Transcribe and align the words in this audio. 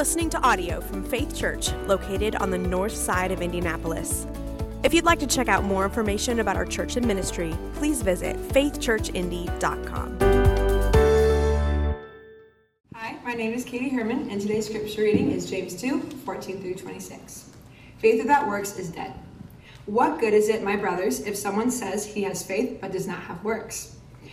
listening 0.00 0.30
to 0.30 0.40
audio 0.40 0.80
from 0.80 1.04
Faith 1.04 1.36
Church, 1.36 1.74
located 1.86 2.34
on 2.36 2.50
the 2.50 2.56
north 2.56 2.96
side 2.96 3.30
of 3.30 3.42
Indianapolis. 3.42 4.26
If 4.82 4.94
you'd 4.94 5.04
like 5.04 5.18
to 5.18 5.26
check 5.26 5.46
out 5.46 5.62
more 5.62 5.84
information 5.84 6.40
about 6.40 6.56
our 6.56 6.64
church 6.64 6.96
and 6.96 7.06
ministry, 7.06 7.54
please 7.74 8.00
visit 8.00 8.34
faithchurchindy.com. 8.48 10.18
Hi, 12.94 13.18
my 13.22 13.34
name 13.34 13.52
is 13.52 13.62
Katie 13.62 13.90
Herman, 13.90 14.30
and 14.30 14.40
today's 14.40 14.68
scripture 14.68 15.02
reading 15.02 15.32
is 15.32 15.50
James 15.50 15.78
2 15.78 16.00
14 16.00 16.62
through 16.62 16.76
26. 16.76 17.50
Faith 17.98 18.22
without 18.22 18.48
works 18.48 18.78
is 18.78 18.88
dead. 18.88 19.12
What 19.84 20.18
good 20.18 20.32
is 20.32 20.48
it, 20.48 20.62
my 20.62 20.76
brothers, 20.76 21.20
if 21.26 21.36
someone 21.36 21.70
says 21.70 22.06
he 22.06 22.22
has 22.22 22.42
faith 22.42 22.78
but 22.80 22.92
does 22.92 23.06
not 23.06 23.20
have 23.20 23.44
works? 23.44 23.96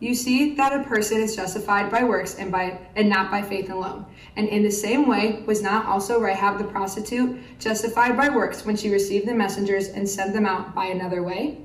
You 0.00 0.14
see 0.14 0.54
that 0.54 0.72
a 0.72 0.82
person 0.84 1.20
is 1.20 1.36
justified 1.36 1.90
by 1.90 2.04
works 2.04 2.36
and 2.36 2.50
by 2.50 2.78
and 2.96 3.08
not 3.08 3.30
by 3.30 3.42
faith 3.42 3.68
alone. 3.68 4.06
And 4.36 4.48
in 4.48 4.62
the 4.62 4.70
same 4.70 5.06
way 5.06 5.42
was 5.46 5.60
not 5.60 5.84
also 5.84 6.18
Rahab 6.18 6.56
the 6.56 6.64
prostitute 6.64 7.38
justified 7.58 8.16
by 8.16 8.30
works 8.30 8.64
when 8.64 8.76
she 8.76 8.88
received 8.90 9.28
the 9.28 9.34
messengers 9.34 9.88
and 9.88 10.08
sent 10.08 10.32
them 10.32 10.46
out 10.46 10.74
by 10.74 10.86
another 10.86 11.22
way? 11.22 11.58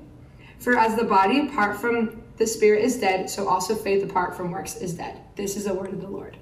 For 0.59 0.77
as 0.77 0.97
the 0.97 1.05
body 1.05 1.47
apart 1.47 1.77
from 1.77 2.21
the 2.35 2.45
spirit 2.45 2.83
is 2.83 2.97
dead, 2.97 3.29
so 3.29 3.47
also 3.47 3.73
faith 3.73 4.03
apart 4.03 4.35
from 4.35 4.51
works 4.51 4.75
is 4.75 4.93
dead. 4.93 5.21
This 5.37 5.55
is 5.55 5.63
the 5.63 5.73
word 5.73 5.93
of 5.93 6.01
the 6.01 6.09
Lord. 6.09 6.37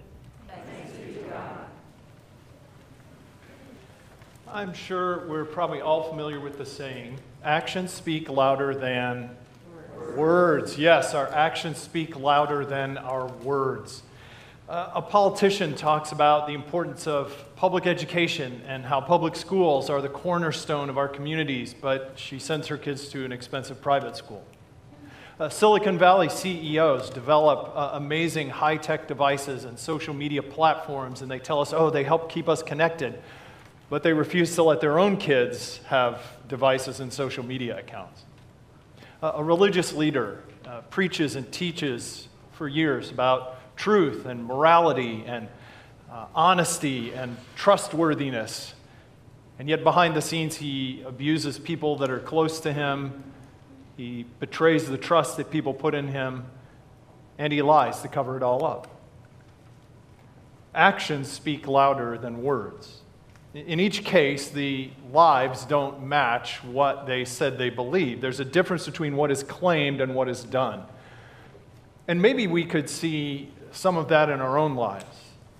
I'm 4.47 4.73
sure 4.73 5.27
we're 5.27 5.45
probably 5.45 5.81
all 5.81 6.03
familiar 6.03 6.39
with 6.39 6.57
the 6.59 6.65
saying 6.65 7.19
actions 7.43 7.91
speak 7.91 8.29
louder 8.29 8.75
than 8.75 9.35
Words, 10.15 10.77
yes, 10.77 11.15
our 11.15 11.27
actions 11.29 11.79
speak 11.79 12.19
louder 12.19 12.65
than 12.65 12.99
our 12.99 13.27
words. 13.27 14.03
Uh, 14.69 14.91
a 14.95 15.01
politician 15.01 15.73
talks 15.73 16.11
about 16.11 16.45
the 16.45 16.53
importance 16.53 17.07
of 17.07 17.35
public 17.55 17.87
education 17.87 18.61
and 18.67 18.85
how 18.85 19.01
public 19.01 19.35
schools 19.35 19.89
are 19.89 20.01
the 20.01 20.09
cornerstone 20.09 20.89
of 20.89 20.99
our 20.99 21.07
communities, 21.07 21.73
but 21.73 22.13
she 22.15 22.37
sends 22.37 22.67
her 22.67 22.77
kids 22.77 23.09
to 23.09 23.25
an 23.25 23.31
expensive 23.31 23.81
private 23.81 24.15
school. 24.15 24.45
Uh, 25.39 25.49
Silicon 25.49 25.97
Valley 25.97 26.29
CEOs 26.29 27.09
develop 27.09 27.71
uh, 27.75 27.91
amazing 27.93 28.51
high 28.51 28.77
tech 28.77 29.07
devices 29.07 29.65
and 29.65 29.79
social 29.79 30.13
media 30.13 30.43
platforms, 30.43 31.23
and 31.23 31.31
they 31.31 31.39
tell 31.39 31.59
us, 31.59 31.73
oh, 31.73 31.89
they 31.89 32.03
help 32.03 32.31
keep 32.31 32.47
us 32.47 32.61
connected, 32.61 33.19
but 33.89 34.03
they 34.03 34.13
refuse 34.13 34.53
to 34.55 34.63
let 34.63 34.79
their 34.79 34.99
own 34.99 35.17
kids 35.17 35.79
have 35.87 36.21
devices 36.47 36.99
and 36.99 37.11
social 37.11 37.43
media 37.43 37.79
accounts 37.79 38.25
a 39.23 39.43
religious 39.43 39.93
leader 39.93 40.43
uh, 40.65 40.81
preaches 40.89 41.37
and 41.37 41.49
teaches 41.49 42.27
for 42.51 42.67
years 42.67 43.09
about 43.09 43.55
truth 43.77 44.25
and 44.25 44.43
morality 44.43 45.23
and 45.25 45.47
uh, 46.11 46.25
honesty 46.35 47.13
and 47.13 47.37
trustworthiness. 47.55 48.73
And 49.57 49.69
yet, 49.69 49.83
behind 49.83 50.13
the 50.13 50.21
scenes, 50.21 50.57
he 50.57 51.03
abuses 51.05 51.57
people 51.57 51.95
that 51.97 52.09
are 52.09 52.19
close 52.19 52.59
to 52.61 52.73
him. 52.73 53.23
He 53.95 54.25
betrays 54.41 54.89
the 54.89 54.97
trust 54.97 55.37
that 55.37 55.49
people 55.49 55.73
put 55.73 55.95
in 55.95 56.09
him. 56.09 56.45
And 57.37 57.53
he 57.53 57.61
lies 57.61 58.01
to 58.01 58.09
cover 58.09 58.35
it 58.35 58.43
all 58.43 58.65
up. 58.65 58.89
Actions 60.75 61.31
speak 61.31 61.65
louder 61.65 62.17
than 62.17 62.43
words. 62.43 63.02
In 63.53 63.79
each 63.79 64.03
case, 64.03 64.49
the 64.49 64.89
lives 65.11 65.65
don't 65.65 66.03
match 66.07 66.63
what 66.63 67.05
they 67.05 67.23
said 67.23 67.59
they 67.59 67.69
believe. 67.69 68.19
There's 68.19 68.39
a 68.39 68.45
difference 68.45 68.85
between 68.85 69.15
what 69.15 69.29
is 69.29 69.43
claimed 69.43 70.01
and 70.01 70.15
what 70.15 70.27
is 70.27 70.43
done. 70.43 70.83
And 72.07 72.19
maybe 72.19 72.47
we 72.47 72.65
could 72.65 72.89
see 72.89 73.51
some 73.71 73.95
of 73.95 74.07
that 74.07 74.29
in 74.29 74.41
our 74.41 74.57
own 74.57 74.75
lives, 74.75 75.05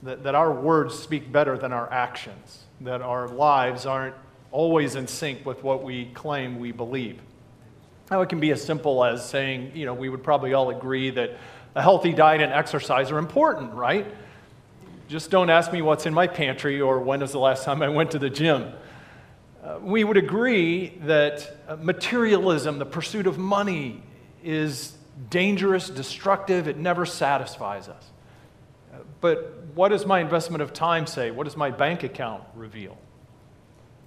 that, 0.01 0.23
that 0.23 0.33
our 0.33 0.51
words 0.51 0.97
speak 0.97 1.31
better 1.31 1.55
than 1.55 1.71
our 1.71 1.91
actions, 1.91 2.63
that 2.81 3.01
our 3.01 3.27
lives 3.27 3.85
aren't 3.85 4.15
always 4.51 4.95
in 4.95 5.07
sync 5.07 5.45
with 5.45 5.63
what 5.63 5.83
we 5.83 6.05
claim 6.13 6.59
we 6.59 6.71
believe. 6.71 7.19
Now, 8.09 8.21
it 8.21 8.29
can 8.29 8.39
be 8.39 8.51
as 8.51 8.63
simple 8.63 9.03
as 9.03 9.27
saying, 9.27 9.71
you 9.75 9.85
know, 9.85 9.93
we 9.93 10.09
would 10.09 10.23
probably 10.23 10.53
all 10.53 10.71
agree 10.71 11.11
that 11.11 11.37
a 11.75 11.81
healthy 11.81 12.11
diet 12.11 12.41
and 12.41 12.51
exercise 12.51 13.11
are 13.11 13.17
important, 13.17 13.73
right? 13.73 14.05
Just 15.07 15.29
don't 15.29 15.49
ask 15.49 15.71
me 15.71 15.81
what's 15.81 16.05
in 16.05 16.13
my 16.13 16.27
pantry 16.27 16.79
or 16.79 16.99
when 16.99 17.19
was 17.19 17.31
the 17.31 17.39
last 17.39 17.65
time 17.65 17.81
I 17.81 17.89
went 17.89 18.11
to 18.11 18.19
the 18.19 18.29
gym. 18.29 18.71
Uh, 19.63 19.79
we 19.81 20.03
would 20.03 20.17
agree 20.17 20.89
that 21.01 21.55
uh, 21.67 21.75
materialism, 21.77 22.79
the 22.79 22.85
pursuit 22.85 23.27
of 23.27 23.37
money, 23.37 24.01
is 24.43 24.95
dangerous, 25.29 25.89
destructive, 25.89 26.67
it 26.67 26.77
never 26.77 27.05
satisfies 27.05 27.87
us. 27.87 28.09
But 29.21 29.63
what 29.73 29.89
does 29.89 30.05
my 30.05 30.19
investment 30.19 30.61
of 30.61 30.73
time 30.73 31.07
say? 31.07 31.31
What 31.31 31.45
does 31.45 31.55
my 31.55 31.71
bank 31.71 32.03
account 32.03 32.43
reveal? 32.55 32.97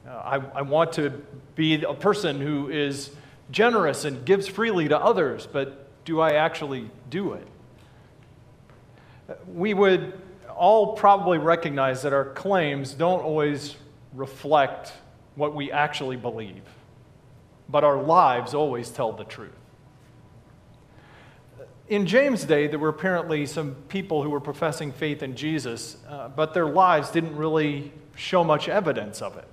Uh, 0.06 0.10
I, 0.10 0.58
I 0.58 0.62
want 0.62 0.92
to 0.94 1.10
be 1.54 1.82
a 1.82 1.94
person 1.94 2.40
who 2.40 2.68
is 2.68 3.10
generous 3.50 4.04
and 4.04 4.24
gives 4.24 4.46
freely 4.46 4.88
to 4.88 4.98
others, 4.98 5.48
but 5.50 6.04
do 6.04 6.20
I 6.20 6.32
actually 6.32 6.90
do 7.08 7.32
it? 7.32 7.46
Uh, 9.28 9.34
we 9.48 9.74
would 9.74 10.12
all 10.56 10.94
probably 10.94 11.38
recognize 11.38 12.02
that 12.02 12.12
our 12.12 12.24
claims 12.24 12.92
don't 12.92 13.22
always 13.22 13.76
reflect 14.14 14.92
what 15.34 15.54
we 15.54 15.70
actually 15.70 16.16
believe, 16.16 16.62
but 17.68 17.84
our 17.84 18.02
lives 18.02 18.54
always 18.54 18.90
tell 18.90 19.12
the 19.12 19.24
truth. 19.24 19.52
In 21.88 22.06
James' 22.06 22.44
day, 22.44 22.66
there 22.66 22.78
were 22.78 22.88
apparently 22.88 23.46
some 23.46 23.76
people 23.88 24.22
who 24.22 24.30
were 24.30 24.40
professing 24.40 24.90
faith 24.90 25.22
in 25.22 25.36
Jesus, 25.36 25.98
uh, 26.08 26.28
but 26.28 26.52
their 26.52 26.66
lives 26.66 27.10
didn't 27.10 27.36
really 27.36 27.92
show 28.16 28.42
much 28.42 28.68
evidence 28.68 29.22
of 29.22 29.36
it. 29.36 29.46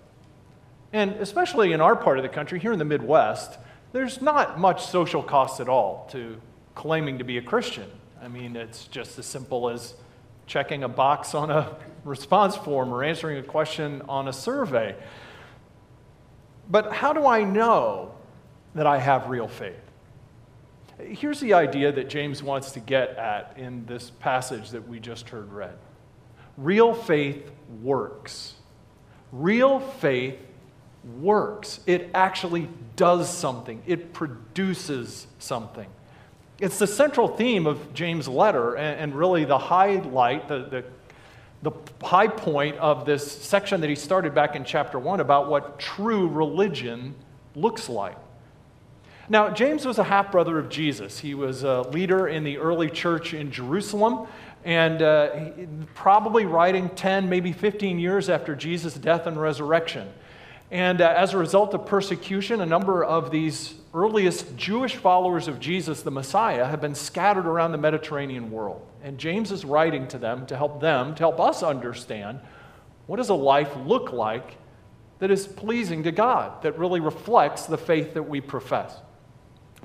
And 0.94 1.12
especially 1.14 1.74
in 1.74 1.82
our 1.82 1.96
part 1.96 2.18
of 2.18 2.24
the 2.24 2.30
country, 2.30 2.60
here 2.60 2.72
in 2.72 2.80
the 2.80 2.86
Midwest, 2.86 3.60
there's 3.92 4.22
not 4.22 4.60
much 4.60 4.86
social 4.86 5.22
cost 5.22 5.60
at 5.60 5.70
all 5.70 6.08
to 6.12 6.42
claiming 6.74 7.20
to 7.20 7.24
be 7.24 7.38
a 7.38 7.42
Christian. 7.42 7.90
I 8.22 8.28
mean, 8.28 8.56
it's 8.56 8.88
just 8.88 9.20
as 9.20 9.26
simple 9.26 9.70
as 9.70 9.94
checking 10.46 10.84
a 10.84 10.90
box 10.90 11.34
on 11.34 11.50
a 11.50 11.76
response 12.04 12.56
form 12.56 12.94
or 12.94 13.04
answering 13.04 13.38
a 13.38 13.44
question 13.44 14.02
on 14.08 14.28
a 14.28 14.34
survey. 14.34 14.96
But 16.70 16.94
how 16.94 17.14
do 17.14 17.26
I 17.26 17.44
know 17.44 18.14
that 18.76 18.88
I 18.88 18.98
have 18.98 19.30
real 19.30 19.48
faith? 19.48 19.76
Here's 21.00 21.40
the 21.40 21.54
idea 21.54 21.92
that 21.92 22.10
James 22.10 22.42
wants 22.42 22.72
to 22.72 22.80
get 22.80 23.18
at 23.18 23.56
in 23.58 23.86
this 23.86 24.10
passage 24.10 24.70
that 24.72 24.88
we 24.88 25.00
just 25.00 25.30
heard 25.30 25.52
read 25.52 25.76
real 26.58 26.94
faith 26.94 27.52
works. 27.82 28.54
Real 29.32 29.80
faith 29.80 30.38
works. 31.20 31.80
It 31.88 32.12
actually 32.14 32.70
does 32.96 33.36
something, 33.36 33.82
it 33.88 34.14
produces 34.14 35.28
something. 35.40 35.90
It's 36.64 36.80
the 36.80 36.88
central 36.88 37.28
theme 37.28 37.68
of 37.68 37.94
James' 37.94 38.26
letter, 38.26 38.76
and, 38.76 38.98
and 38.98 39.16
really 39.16 39.44
the 39.44 39.58
highlight, 39.58 40.48
the, 40.48 40.60
the, 41.62 41.70
the 41.70 42.06
high 42.06 42.30
point 42.30 42.78
of 42.78 43.06
this 43.06 43.30
section 43.30 43.82
that 43.82 43.90
he 43.90 43.98
started 43.98 44.34
back 44.34 44.56
in 44.56 44.64
chapter 44.64 44.98
1 44.98 45.20
about 45.20 45.50
what 45.50 45.78
true 45.78 46.26
religion 46.26 47.16
looks 47.54 47.90
like. 47.90 48.16
Now, 49.28 49.50
James 49.50 49.86
was 49.86 50.00
a 50.00 50.06
half 50.06 50.32
brother 50.32 50.58
of 50.58 50.70
Jesus. 50.70 51.20
He 51.20 51.34
was 51.34 51.64
a 51.64 51.82
leader 51.82 52.30
in 52.30 52.46
the 52.46 52.58
early 52.58 52.90
church 52.90 53.34
in 53.34 53.52
Jerusalem, 53.52 54.26
and 54.64 55.02
uh, 55.02 55.50
probably 55.96 56.46
writing 56.46 56.88
10, 56.92 57.28
maybe 57.28 57.52
15 57.52 58.00
years 58.00 58.30
after 58.30 58.56
Jesus' 58.56 58.94
death 58.94 59.28
and 59.28 59.36
resurrection. 59.36 60.08
And 60.72 61.02
uh, 61.02 61.14
as 61.18 61.34
a 61.34 61.38
result 61.38 61.74
of 61.74 61.86
persecution, 61.86 62.62
a 62.62 62.66
number 62.66 63.04
of 63.04 63.32
these 63.32 63.76
earliest 63.94 64.58
Jewish 64.58 64.96
followers 64.96 65.48
of 65.48 65.60
Jesus, 65.60 66.02
the 66.02 66.12
Messiah, 66.12 66.66
have 66.66 66.82
been 66.82 66.96
scattered 66.96 67.46
around 67.46 67.72
the 67.72 67.78
Mediterranean 67.78 68.52
world. 68.52 68.86
And 69.04 69.18
James 69.18 69.52
is 69.52 69.66
writing 69.66 70.08
to 70.08 70.18
them 70.18 70.46
to 70.48 70.58
help 70.58 70.82
them, 70.82 71.14
to 71.16 71.20
help 71.20 71.40
us 71.40 71.62
understand 71.62 72.40
what 73.06 73.18
does 73.18 73.30
a 73.30 73.36
life 73.36 73.72
look 73.86 74.12
like 74.12 74.58
that 75.20 75.30
is 75.32 75.48
pleasing 75.48 76.04
to 76.04 76.12
God, 76.12 76.62
that 76.64 76.78
really 76.78 77.00
reflects 77.00 77.66
the 77.66 77.78
faith 77.78 78.14
that 78.14 78.24
we 78.24 78.42
profess. 78.42 78.98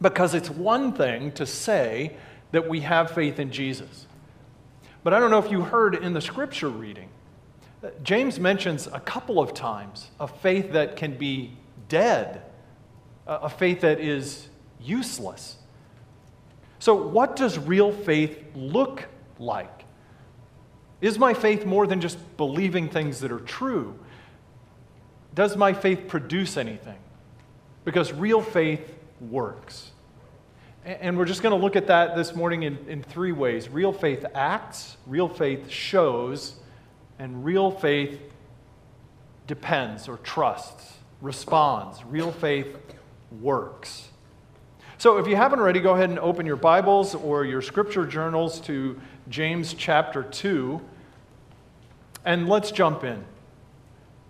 Because 0.01 0.35
it's 0.35 0.51
one 0.51 0.93
thing 0.93 1.33
to 1.33 1.47
say 1.47 2.17
that 2.53 2.69
we 2.69 2.81
have 2.81 3.11
faith 3.11 3.39
in 3.39 3.51
Jesus. 3.51 4.07
But 5.05 5.13
I 5.13 5.21
don't 5.21 5.31
know 5.31 5.39
if 5.39 5.51
you 5.51 5.63
heard 5.63 5.95
in 5.95 6.13
the 6.13 6.21
scripture 6.21 6.69
reading, 6.69 7.09
uh, 7.83 7.91
James 8.03 8.41
mentions 8.41 8.87
a 8.89 9.01
couple 9.01 9.39
of 9.39 9.55
times 9.55 10.11
a 10.19 10.27
faith 10.27 10.73
that 10.73 10.97
can 10.97 11.17
be 11.17 11.57
dead, 11.89 12.43
a 13.29 13.49
faith 13.49 13.83
that 13.83 14.01
is 14.01 14.49
useless. 14.81 15.57
So, 16.79 16.95
what 16.95 17.37
does 17.37 17.59
real 17.59 17.93
faith 17.93 18.43
look 18.55 19.07
like? 19.39 19.85
Is 21.01 21.19
my 21.19 21.35
faith 21.35 21.65
more 21.65 21.87
than 21.87 22.01
just 22.01 22.19
believing 22.37 22.89
things 22.89 23.21
that 23.21 23.31
are 23.31 23.41
true? 23.41 23.99
Does 25.35 25.57
my 25.57 25.73
faith 25.73 26.09
produce 26.09 26.57
anything? 26.57 26.99
Because 27.85 28.13
real 28.13 28.41
faith 28.41 28.95
works. 29.21 29.93
And 30.85 31.19
we're 31.19 31.27
just 31.27 31.43
going 31.43 31.57
to 31.57 31.63
look 31.63 31.77
at 31.77 31.89
that 31.89 32.17
this 32.17 32.35
morning 32.35 32.63
in, 32.63 32.79
in 32.89 33.03
three 33.03 33.33
ways 33.33 33.69
real 33.69 33.93
faith 33.93 34.25
acts, 34.35 34.97
real 35.07 35.29
faith 35.29 35.69
shows, 35.69 36.55
and 37.19 37.45
real 37.45 37.71
faith 37.71 38.21
depends 39.47 40.09
or 40.09 40.17
trusts, 40.19 40.95
responds. 41.21 42.05
Real 42.05 42.33
faith 42.33 42.77
works. 43.41 44.09
So 44.99 45.19
if 45.19 45.27
you 45.27 45.37
haven't 45.37 45.61
already, 45.61 45.81
go 45.81 45.95
ahead 45.95 46.11
and 46.11 46.19
open 46.19 46.45
your 46.45 46.57
Bibles 46.57 47.15
or 47.15 47.45
your 47.45 47.63
scripture 47.63 48.05
journals 48.05 48.61
to 48.63 49.01
James 49.29 49.75
chapter 49.75 50.23
2, 50.23 50.81
and 52.25 52.49
let's 52.49 52.73
jump 52.73 53.05
in. 53.05 53.25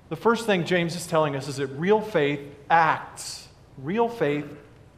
The 0.09 0.17
first 0.17 0.47
thing 0.47 0.65
James 0.65 0.95
is 0.97 1.07
telling 1.07 1.37
us 1.37 1.49
is 1.49 1.57
that 1.57 1.69
real 1.69 2.01
faith 2.01 2.41
acts. 2.71 3.49
Real 3.79 4.09
faith 4.09 4.47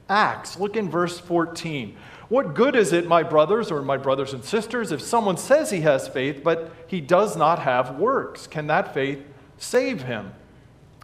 acts. 0.08 0.58
Look 0.58 0.76
in 0.76 0.90
verse 0.90 1.18
14. 1.18 1.96
What 2.28 2.54
good 2.54 2.76
is 2.76 2.92
it, 2.92 3.08
my 3.08 3.24
brothers 3.24 3.72
or 3.72 3.82
my 3.82 3.96
brothers 3.96 4.32
and 4.32 4.44
sisters, 4.44 4.92
if 4.92 5.00
someone 5.00 5.36
says 5.36 5.70
he 5.70 5.80
has 5.80 6.06
faith, 6.08 6.42
but 6.44 6.72
he 6.86 7.00
does 7.00 7.36
not 7.36 7.60
have 7.60 7.96
works? 7.98 8.46
Can 8.46 8.68
that 8.68 8.94
faith 8.94 9.24
save 9.58 10.02
him? 10.02 10.32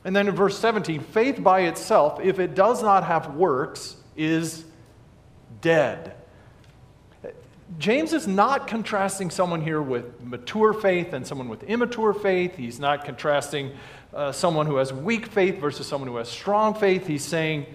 And 0.07 0.15
then 0.15 0.29
in 0.29 0.37
verse 0.37 0.57
17, 0.61 1.01
faith 1.01 1.43
by 1.43 1.63
itself, 1.63 2.21
if 2.23 2.39
it 2.39 2.55
does 2.55 2.81
not 2.81 3.03
have 3.03 3.35
works, 3.35 3.97
is 4.17 4.65
dead. 5.61 6.15
James 7.77 8.13
is 8.13 8.29
not 8.29 8.69
contrasting 8.69 9.31
someone 9.31 9.61
here 9.61 9.83
with 9.83 10.23
mature 10.23 10.73
faith 10.73 11.13
and 11.13 11.27
someone 11.27 11.49
with 11.49 11.65
immature 11.65 12.15
faith. 12.15 12.55
He's 12.55 12.79
not 12.79 13.05
contrasting 13.05 13.73
uh, 14.15 14.31
someone 14.31 14.67
who 14.67 14.77
has 14.77 14.93
weak 14.93 15.27
faith 15.27 15.59
versus 15.59 15.89
someone 15.89 16.09
who 16.09 16.19
has 16.19 16.29
strong 16.29 16.75
faith. 16.75 17.09
He's 17.09 17.25
saying, 17.25 17.67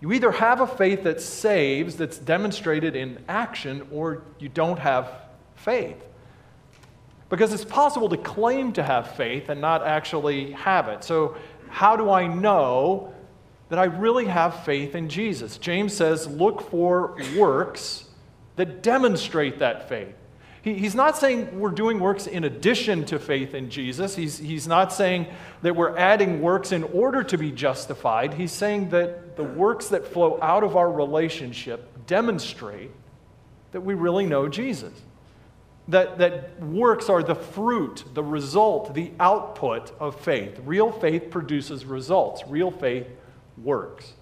you 0.00 0.12
either 0.12 0.32
have 0.32 0.60
a 0.60 0.66
faith 0.66 1.04
that 1.04 1.20
saves, 1.20 1.94
that's 1.94 2.18
demonstrated 2.18 2.96
in 2.96 3.22
action, 3.28 3.86
or 3.92 4.24
you 4.40 4.48
don't 4.48 4.80
have 4.80 5.08
faith. 5.54 6.02
Because 7.34 7.52
it's 7.52 7.64
possible 7.64 8.08
to 8.10 8.16
claim 8.16 8.72
to 8.74 8.82
have 8.84 9.16
faith 9.16 9.48
and 9.48 9.60
not 9.60 9.84
actually 9.84 10.52
have 10.52 10.86
it. 10.86 11.02
So, 11.02 11.34
how 11.68 11.96
do 11.96 12.08
I 12.08 12.28
know 12.28 13.12
that 13.70 13.78
I 13.80 13.86
really 13.86 14.26
have 14.26 14.64
faith 14.64 14.94
in 14.94 15.08
Jesus? 15.08 15.58
James 15.58 15.92
says, 15.92 16.28
look 16.28 16.70
for 16.70 17.16
works 17.36 18.04
that 18.54 18.84
demonstrate 18.84 19.58
that 19.58 19.88
faith. 19.88 20.14
He, 20.62 20.74
he's 20.74 20.94
not 20.94 21.18
saying 21.18 21.58
we're 21.58 21.72
doing 21.72 21.98
works 21.98 22.28
in 22.28 22.44
addition 22.44 23.04
to 23.06 23.18
faith 23.18 23.52
in 23.52 23.68
Jesus. 23.68 24.14
He's, 24.14 24.38
he's 24.38 24.68
not 24.68 24.92
saying 24.92 25.26
that 25.62 25.74
we're 25.74 25.98
adding 25.98 26.40
works 26.40 26.70
in 26.70 26.84
order 26.84 27.24
to 27.24 27.36
be 27.36 27.50
justified. 27.50 28.34
He's 28.34 28.52
saying 28.52 28.90
that 28.90 29.36
the 29.36 29.42
works 29.42 29.88
that 29.88 30.06
flow 30.06 30.38
out 30.40 30.62
of 30.62 30.76
our 30.76 30.92
relationship 30.92 32.06
demonstrate 32.06 32.92
that 33.72 33.80
we 33.80 33.94
really 33.94 34.24
know 34.24 34.46
Jesus. 34.46 34.92
That, 35.88 36.18
that 36.18 36.62
works 36.62 37.10
are 37.10 37.22
the 37.22 37.34
fruit, 37.34 38.04
the 38.14 38.22
result, 38.22 38.94
the 38.94 39.12
output 39.20 39.92
of 40.00 40.18
faith. 40.18 40.58
Real 40.64 40.90
faith 40.90 41.30
produces 41.30 41.84
results, 41.84 42.42
real 42.48 42.70
faith 42.70 43.06
works. 43.62 44.14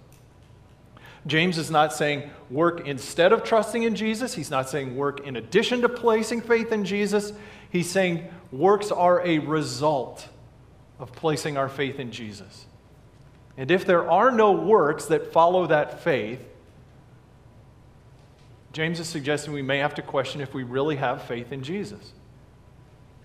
James 1.25 1.57
is 1.57 1.71
not 1.71 1.93
saying 1.93 2.29
work 2.49 2.85
instead 2.85 3.31
of 3.31 3.43
trusting 3.43 3.83
in 3.83 3.95
Jesus. 3.95 4.33
He's 4.33 4.51
not 4.51 4.69
saying 4.69 4.95
work 4.97 5.25
in 5.25 5.37
addition 5.37 5.81
to 5.81 5.89
placing 5.89 6.41
faith 6.41 6.71
in 6.71 6.83
Jesus. 6.83 7.31
He's 7.69 7.89
saying 7.89 8.29
works 8.51 8.91
are 8.91 9.25
a 9.25 9.39
result 9.39 10.27
of 10.99 11.13
placing 11.13 11.57
our 11.57 11.69
faith 11.69 11.99
in 11.99 12.11
Jesus. 12.11 12.65
And 13.55 13.71
if 13.71 13.85
there 13.85 14.09
are 14.09 14.31
no 14.31 14.51
works 14.51 15.05
that 15.05 15.31
follow 15.31 15.67
that 15.67 16.03
faith, 16.03 16.41
James 18.73 18.99
is 18.99 19.07
suggesting 19.07 19.53
we 19.53 19.61
may 19.61 19.77
have 19.77 19.93
to 19.95 20.01
question 20.01 20.41
if 20.41 20.53
we 20.53 20.63
really 20.63 20.95
have 20.95 21.21
faith 21.23 21.51
in 21.51 21.63
Jesus. 21.63 22.11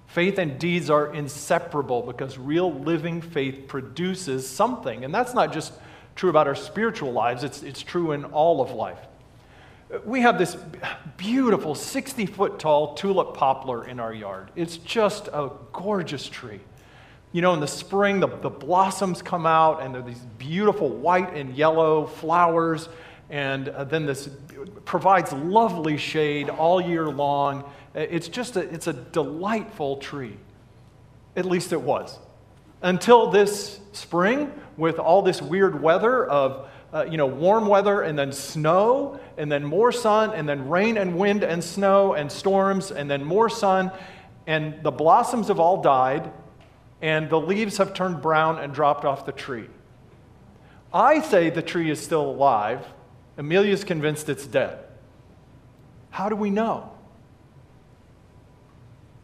Faith 0.07 0.39
and 0.39 0.59
deeds 0.59 0.91
are 0.91 1.13
inseparable 1.13 2.03
because 2.03 2.39
real 2.39 2.73
living 2.73 3.21
faith 3.21 3.67
produces 3.67 4.49
something. 4.49 5.05
And 5.05 5.15
that's 5.15 5.35
not 5.35 5.53
just 5.53 5.73
true 6.17 6.31
about 6.31 6.47
our 6.47 6.55
spiritual 6.55 7.13
lives, 7.13 7.45
it's, 7.45 7.63
it's 7.63 7.83
true 7.83 8.13
in 8.13 8.25
all 8.27 8.61
of 8.61 8.73
life. 8.73 8.99
We 10.05 10.21
have 10.21 10.39
this 10.39 10.57
beautiful 11.17 11.75
60 11.75 12.27
foot 12.27 12.59
tall 12.59 12.95
tulip 12.95 13.35
poplar 13.35 13.87
in 13.87 14.01
our 14.01 14.13
yard. 14.13 14.51
It's 14.55 14.77
just 14.77 15.29
a 15.29 15.51
gorgeous 15.73 16.29
tree. 16.29 16.61
You 17.33 17.41
know, 17.41 17.55
in 17.55 17.61
the 17.61 17.69
spring, 17.69 18.21
the, 18.21 18.29
the 18.29 18.51
blossoms 18.51 19.23
come 19.23 19.47
out, 19.47 19.83
and 19.83 19.95
they're 19.95 20.03
these 20.03 20.21
beautiful 20.39 20.89
white 20.89 21.35
and 21.35 21.55
yellow 21.55 22.07
flowers, 22.07 22.89
and 23.31 23.69
uh, 23.69 23.85
then 23.85 24.07
this 24.07 24.29
provides 24.85 25.33
lovely 25.33 25.97
shade 25.97 26.49
all 26.49 26.81
year 26.81 27.09
long. 27.09 27.71
It's 27.95 28.29
just 28.29 28.57
a, 28.57 28.61
it's 28.61 28.87
a 28.87 28.93
delightful 28.93 29.99
tree. 29.99 30.37
At 31.37 31.45
least 31.45 31.73
it 31.73 31.81
was. 31.81 32.19
Until 32.83 33.31
this 33.31 33.81
spring, 33.93 34.53
with 34.79 34.99
all 34.99 35.23
this 35.23 35.43
weird 35.43 35.83
weather 35.83 36.25
of 36.25 36.69
uh, 36.93 37.05
you 37.11 37.19
know, 37.19 37.27
warm 37.27 37.67
weather 37.67 38.01
and 38.01 38.19
then 38.19 38.33
snow 38.33 39.21
and 39.37 39.53
then 39.53 39.63
more 39.63 39.93
sun 39.93 40.33
and 40.33 40.49
then 40.49 40.69
rain 40.69 40.97
and 40.97 41.19
wind 41.19 41.43
and 41.43 41.63
snow 41.63 42.15
and 42.15 42.33
storms 42.33 42.91
and 42.91 43.11
then 43.11 43.23
more 43.23 43.51
sun. 43.51 43.91
And 44.47 44.83
the 44.83 44.91
blossoms 44.91 45.49
have 45.49 45.61
all 45.61 45.83
died 45.83 46.33
and 47.03 47.29
the 47.29 47.39
leaves 47.39 47.77
have 47.77 47.93
turned 47.93 48.23
brown 48.23 48.59
and 48.59 48.73
dropped 48.73 49.05
off 49.05 49.27
the 49.27 49.33
tree. 49.33 49.69
I 50.93 51.21
say 51.21 51.51
the 51.51 51.61
tree 51.61 51.91
is 51.91 52.03
still 52.03 52.31
alive. 52.31 52.87
Amelia's 53.39 53.85
convinced 53.85 54.29
it's 54.29 54.47
dead. 54.47 54.79
How 56.11 56.29
do 56.29 56.37
we 56.37 56.51
know? 56.51 56.91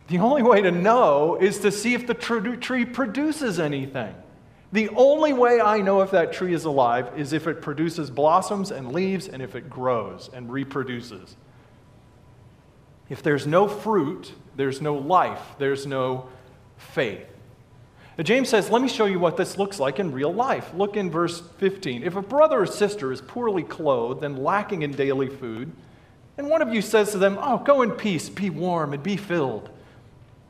The 0.07 0.19
only 0.19 0.43
way 0.43 0.63
to 0.63 0.71
know 0.71 1.37
is 1.41 1.59
to 1.61 1.73
see 1.73 1.95
if 1.95 2.07
the 2.07 2.15
tree 2.15 2.85
produces 2.85 3.59
anything. 3.59 4.15
The 4.71 4.89
only 4.91 5.33
way 5.33 5.61
I 5.61 5.81
know 5.81 6.03
if 6.03 6.11
that 6.13 6.33
tree 6.33 6.53
is 6.53 6.65
alive 6.65 7.11
is 7.17 7.33
if 7.33 7.47
it 7.47 7.63
produces 7.63 8.11
blossoms 8.11 8.71
and 8.71 8.93
leaves 8.93 9.29
and 9.29 9.43
if 9.43 9.55
it 9.55 9.71
grows 9.71 10.31
and 10.33 10.51
reproduces. 10.51 11.37
If 13.09 13.23
there's 13.23 13.47
no 13.47 13.69
fruit, 13.69 14.33
there's 14.57 14.81
no 14.81 14.95
life, 14.95 15.43
there's 15.59 15.87
no 15.87 16.29
faith. 16.77 17.27
James 18.23 18.49
says, 18.49 18.71
Let 18.71 18.81
me 18.81 18.89
show 18.89 19.07
you 19.07 19.19
what 19.19 19.37
this 19.37 19.59
looks 19.59 19.81
like 19.81 19.99
in 19.99 20.13
real 20.13 20.33
life. 20.33 20.73
Look 20.75 20.97
in 20.97 21.11
verse 21.11 21.41
15. 21.59 22.05
If 22.05 22.15
a 22.15 22.23
brother 22.23 22.63
or 22.63 22.67
sister 22.67 23.11
is 23.11 23.21
poorly 23.21 23.65
clothed 23.65 24.23
and 24.23 24.39
lacking 24.39 24.83
in 24.83 24.93
daily 24.93 25.29
food, 25.29 25.73
and 26.39 26.49
one 26.49 26.63
of 26.63 26.73
you 26.73 26.81
says 26.81 27.11
to 27.13 27.19
them, 27.19 27.39
Oh, 27.41 27.59
go 27.59 27.83
in 27.83 27.91
peace, 27.93 28.29
be 28.29 28.51
warm, 28.51 28.93
and 28.93 29.03
be 29.03 29.17
filled, 29.17 29.71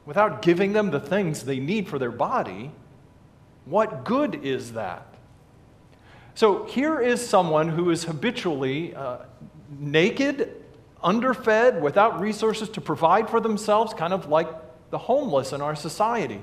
without 0.05 0.43
giving 0.43 0.73
them 0.75 0.91
the 0.91 1.01
things 1.01 1.45
they 1.45 1.59
need 1.59 1.89
for 1.89 1.99
their 1.99 2.11
body, 2.11 2.71
what 3.65 4.05
good 4.05 4.45
is 4.45 4.73
that? 4.73 5.07
So 6.35 6.65
here 6.65 7.01
is 7.01 7.27
someone 7.27 7.69
who 7.69 7.91
is 7.91 8.05
habitually 8.05 8.95
uh, 8.95 9.19
naked, 9.79 10.63
underfed, 11.03 11.81
without 11.81 12.21
resources 12.21 12.69
to 12.71 12.81
provide 12.81 13.31
for 13.31 13.41
themselves, 13.41 13.95
kind 13.95 14.13
of 14.13 14.29
like 14.29 14.49
the 14.91 14.99
homeless 14.99 15.53
in 15.53 15.63
our 15.63 15.75
society. 15.77 16.43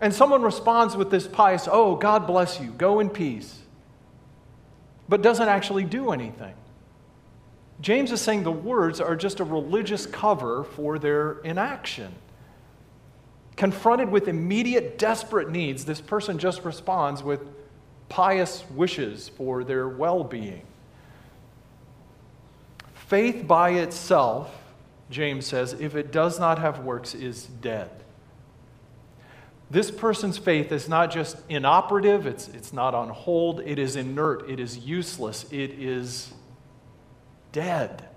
And 0.00 0.14
someone 0.14 0.42
responds 0.42 0.96
with 0.96 1.10
this 1.10 1.26
pious, 1.26 1.68
oh, 1.70 1.96
God 1.96 2.26
bless 2.26 2.60
you, 2.60 2.70
go 2.70 3.00
in 3.00 3.10
peace, 3.10 3.58
but 5.08 5.22
doesn't 5.22 5.48
actually 5.48 5.84
do 5.84 6.12
anything. 6.12 6.54
James 7.80 8.12
is 8.12 8.20
saying 8.20 8.42
the 8.42 8.52
words 8.52 9.00
are 9.00 9.16
just 9.16 9.40
a 9.40 9.44
religious 9.44 10.06
cover 10.06 10.64
for 10.64 10.98
their 10.98 11.38
inaction. 11.40 12.12
Confronted 13.56 14.10
with 14.10 14.28
immediate, 14.28 14.98
desperate 14.98 15.50
needs, 15.50 15.84
this 15.84 16.00
person 16.00 16.38
just 16.38 16.64
responds 16.64 17.22
with, 17.22 17.40
pious 18.08 18.64
wishes 18.70 19.28
for 19.28 19.64
their 19.64 19.88
well 19.88 20.24
being. 20.24 20.62
Faith 22.94 23.46
by 23.46 23.70
itself, 23.70 24.54
James 25.10 25.46
says, 25.46 25.74
if 25.74 25.94
it 25.94 26.12
does 26.12 26.38
not 26.38 26.58
have 26.58 26.80
works, 26.80 27.14
is 27.14 27.46
dead. 27.46 27.90
This 29.70 29.90
person's 29.90 30.38
faith 30.38 30.72
is 30.72 30.88
not 30.88 31.10
just 31.10 31.36
inoperative, 31.48 32.26
it's, 32.26 32.48
it's 32.48 32.72
not 32.72 32.94
on 32.94 33.10
hold, 33.10 33.60
it 33.60 33.78
is 33.78 33.96
inert, 33.96 34.48
it 34.48 34.58
is 34.60 34.78
useless, 34.78 35.44
it 35.52 35.72
is 35.72 36.32
dead. 37.52 38.08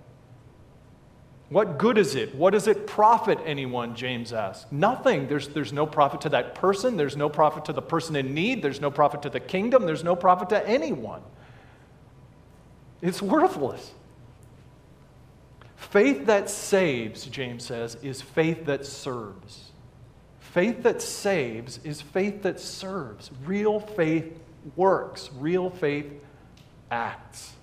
What 1.50 1.78
good 1.78 1.98
is 1.98 2.16
it? 2.16 2.34
What 2.34 2.52
does 2.52 2.68
it 2.68 2.88
profit 2.88 3.38
anyone? 3.44 3.94
James 3.94 4.32
asks. 4.32 4.72
Nothing. 4.72 5.28
There's, 5.28 5.50
there's 5.50 5.74
no 5.74 5.86
profit 5.86 6.22
to 6.22 6.30
that 6.30 6.56
person. 6.56 6.96
There's 6.96 7.18
no 7.18 7.28
profit 7.28 7.66
to 7.66 7.74
the 7.74 7.82
person 7.82 8.16
in 8.16 8.34
need. 8.34 8.62
There's 8.62 8.80
no 8.80 8.90
profit 8.90 9.24
to 9.24 9.30
the 9.30 9.42
kingdom. 9.42 9.86
There's 9.86 10.04
no 10.04 10.16
profit 10.16 10.48
to 10.50 10.66
anyone. 10.66 11.22
It's 13.02 13.22
worthless. 13.22 13.92
Faith 15.76 16.28
that 16.28 16.50
saves, 16.50 17.26
James 17.26 17.66
says, 17.66 17.98
is 18.02 18.22
faith 18.22 18.66
that 18.68 18.86
serves. 18.86 19.71
Faith 20.52 20.84
that 20.84 21.02
saves 21.02 21.80
is 21.86 22.02
faith 22.02 22.44
that 22.44 22.60
serves. 22.60 23.32
Real 23.46 23.80
faith 23.80 24.38
works, 24.76 25.30
real 25.38 25.70
faith 25.70 26.12
acts. 26.90 27.54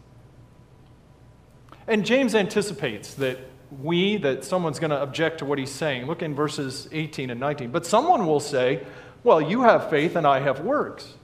And 1.87 2.05
James 2.05 2.35
anticipates 2.35 3.15
that 3.15 3.39
we, 3.83 4.17
that 4.19 4.43
someone's 4.43 4.79
going 4.79 4.91
to 4.91 5.03
object 5.03 5.39
to 5.39 5.45
what 5.45 5.59
he's 5.59 5.71
saying. 5.71 6.07
Look 6.07 6.23
in 6.23 6.35
verses 6.35 6.89
18 6.91 7.29
and 7.29 7.39
19. 7.39 7.71
But 7.71 7.85
someone 7.85 8.27
will 8.27 8.41
say, 8.41 8.87
Well, 9.23 9.41
you 9.41 9.63
have 9.63 9.91
faith 9.91 10.17
and 10.17 10.27
I 10.27 10.41
have 10.41 10.61
works. 10.61 11.15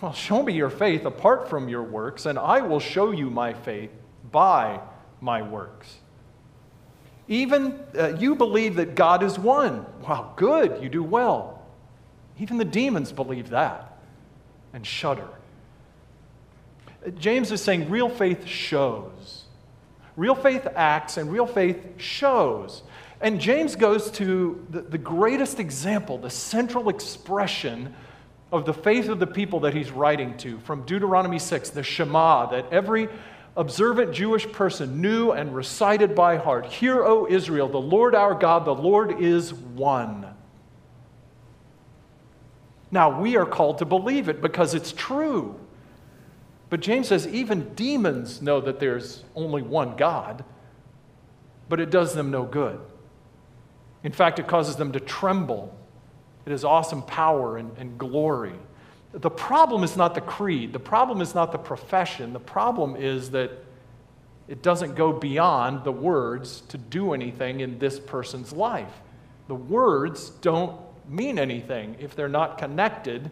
Well, 0.00 0.12
show 0.12 0.42
me 0.42 0.52
your 0.52 0.70
faith 0.70 1.04
apart 1.04 1.48
from 1.48 1.68
your 1.68 1.82
works, 1.82 2.26
and 2.26 2.38
I 2.38 2.60
will 2.60 2.80
show 2.80 3.12
you 3.12 3.30
my 3.30 3.52
faith 3.52 3.90
by 4.30 4.80
my 5.20 5.42
works. 5.42 5.98
Even 7.28 7.78
uh, 7.96 8.16
you 8.18 8.34
believe 8.34 8.76
that 8.76 8.94
God 8.94 9.22
is 9.22 9.38
one. 9.38 9.84
Wow, 10.02 10.32
good, 10.36 10.82
you 10.82 10.88
do 10.88 11.02
well. 11.02 11.62
Even 12.38 12.56
the 12.56 12.64
demons 12.64 13.12
believe 13.12 13.50
that 13.50 13.98
and 14.72 14.86
shudder. 14.86 15.28
James 17.18 17.52
is 17.52 17.62
saying 17.62 17.90
real 17.90 18.08
faith 18.08 18.46
shows. 18.46 19.44
Real 20.16 20.34
faith 20.34 20.66
acts 20.74 21.16
and 21.16 21.30
real 21.30 21.46
faith 21.46 21.78
shows. 21.96 22.82
And 23.20 23.40
James 23.40 23.76
goes 23.76 24.10
to 24.12 24.64
the, 24.70 24.80
the, 24.82 24.98
greatest 24.98 25.58
example, 25.60 26.18
the 26.18 26.30
central 26.30 26.88
expression 26.88 27.94
of 28.52 28.64
the 28.64 28.74
faith 28.74 29.08
of 29.08 29.18
the 29.18 29.26
people 29.26 29.60
that 29.60 29.74
he's 29.74 29.90
writing 29.90 30.36
to 30.38 30.58
from 30.60 30.82
Deuteronomy 30.82 31.38
6, 31.38 31.70
the 31.70 31.82
Shema, 31.82 32.46
that 32.46 32.72
every 32.72 33.08
observant 33.58 34.12
Jewish 34.12 34.50
person 34.52 35.00
knew 35.00 35.32
and 35.32 35.54
recited 35.54 36.14
by 36.14 36.36
heart 36.36 36.66
Hear, 36.66 37.04
O 37.04 37.26
Israel, 37.28 37.68
the 37.68 37.80
Lord 37.80 38.14
our 38.14 38.34
God, 38.34 38.64
the 38.64 38.74
Lord 38.74 39.20
is 39.20 39.52
one. 39.52 40.26
Now, 42.90 43.20
we 43.20 43.36
are 43.36 43.44
called 43.44 43.78
to 43.78 43.84
believe 43.84 44.30
it 44.30 44.40
because 44.40 44.74
it's 44.74 44.92
true. 44.92 45.58
But 46.70 46.80
James 46.80 47.08
says 47.08 47.26
even 47.26 47.74
demons 47.74 48.40
know 48.40 48.60
that 48.60 48.78
there's 48.78 49.24
only 49.34 49.60
one 49.60 49.96
God, 49.96 50.44
but 51.68 51.80
it 51.80 51.90
does 51.90 52.14
them 52.14 52.30
no 52.30 52.44
good. 52.44 52.80
In 54.04 54.12
fact, 54.12 54.38
it 54.38 54.46
causes 54.46 54.76
them 54.76 54.92
to 54.92 55.00
tremble. 55.00 55.76
It 56.46 56.50
has 56.50 56.64
awesome 56.64 57.02
power 57.02 57.56
and, 57.58 57.76
and 57.76 57.98
glory. 57.98 58.54
The 59.20 59.30
problem 59.30 59.82
is 59.82 59.96
not 59.96 60.14
the 60.14 60.20
creed, 60.20 60.72
the 60.72 60.78
problem 60.78 61.20
is 61.20 61.34
not 61.34 61.50
the 61.50 61.58
profession, 61.58 62.32
the 62.32 62.40
problem 62.40 62.94
is 62.94 63.30
that 63.32 63.50
it 64.46 64.62
doesn't 64.62 64.94
go 64.94 65.12
beyond 65.12 65.84
the 65.84 65.92
words 65.92 66.62
to 66.68 66.78
do 66.78 67.12
anything 67.12 67.60
in 67.60 67.78
this 67.78 67.98
person's 67.98 68.52
life. 68.52 68.92
The 69.48 69.54
words 69.54 70.30
don't 70.30 70.80
mean 71.08 71.38
anything 71.38 71.96
if 71.98 72.14
they're 72.14 72.28
not 72.28 72.58
connected 72.58 73.30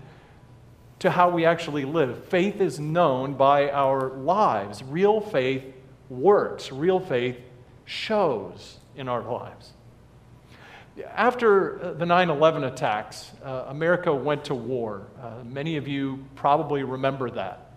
to 0.99 1.11
how 1.11 1.31
we 1.31 1.45
actually 1.45 1.85
live. 1.85 2.25
Faith 2.27 2.61
is 2.61 2.81
known 2.81 3.35
by 3.35 3.71
our 3.71 4.11
lives. 4.11 4.83
Real 4.83 5.21
faith 5.21 5.63
works, 6.09 6.73
real 6.73 6.99
faith 6.99 7.39
shows 7.85 8.79
in 8.97 9.09
our 9.09 9.23
lives. 9.23 9.73
After 11.05 11.83
uh, 11.83 11.93
the 11.93 12.07
9 12.07 12.31
11 12.31 12.65
attacks, 12.65 13.33
uh, 13.45 13.65
America 13.69 14.15
went 14.15 14.45
to 14.47 14.55
war. 14.55 15.07
Uh, 15.21 15.45
many 15.45 15.77
of 15.77 15.87
you 15.87 16.25
probably 16.35 16.85
remember 16.85 17.29
that. 17.31 17.73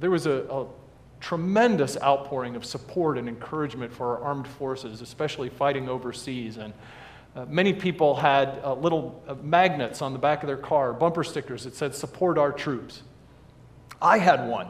There 0.00 0.10
was 0.10 0.26
a, 0.26 0.44
a 0.50 0.66
tremendous 1.20 1.96
outpouring 2.02 2.56
of 2.56 2.64
support 2.64 3.18
and 3.18 3.28
encouragement 3.28 3.92
for 3.92 4.16
our 4.16 4.22
armed 4.22 4.46
forces, 4.46 5.02
especially 5.02 5.48
fighting 5.48 5.88
overseas. 5.88 6.56
And 6.56 6.72
uh, 7.36 7.44
many 7.46 7.72
people 7.72 8.14
had 8.14 8.60
uh, 8.62 8.74
little 8.74 9.22
uh, 9.26 9.34
magnets 9.34 10.02
on 10.02 10.12
the 10.12 10.18
back 10.18 10.42
of 10.42 10.46
their 10.46 10.56
car, 10.56 10.92
bumper 10.92 11.24
stickers 11.24 11.64
that 11.64 11.74
said, 11.74 11.94
Support 11.94 12.38
our 12.38 12.52
troops. 12.52 13.02
I 14.00 14.18
had 14.18 14.48
one. 14.48 14.68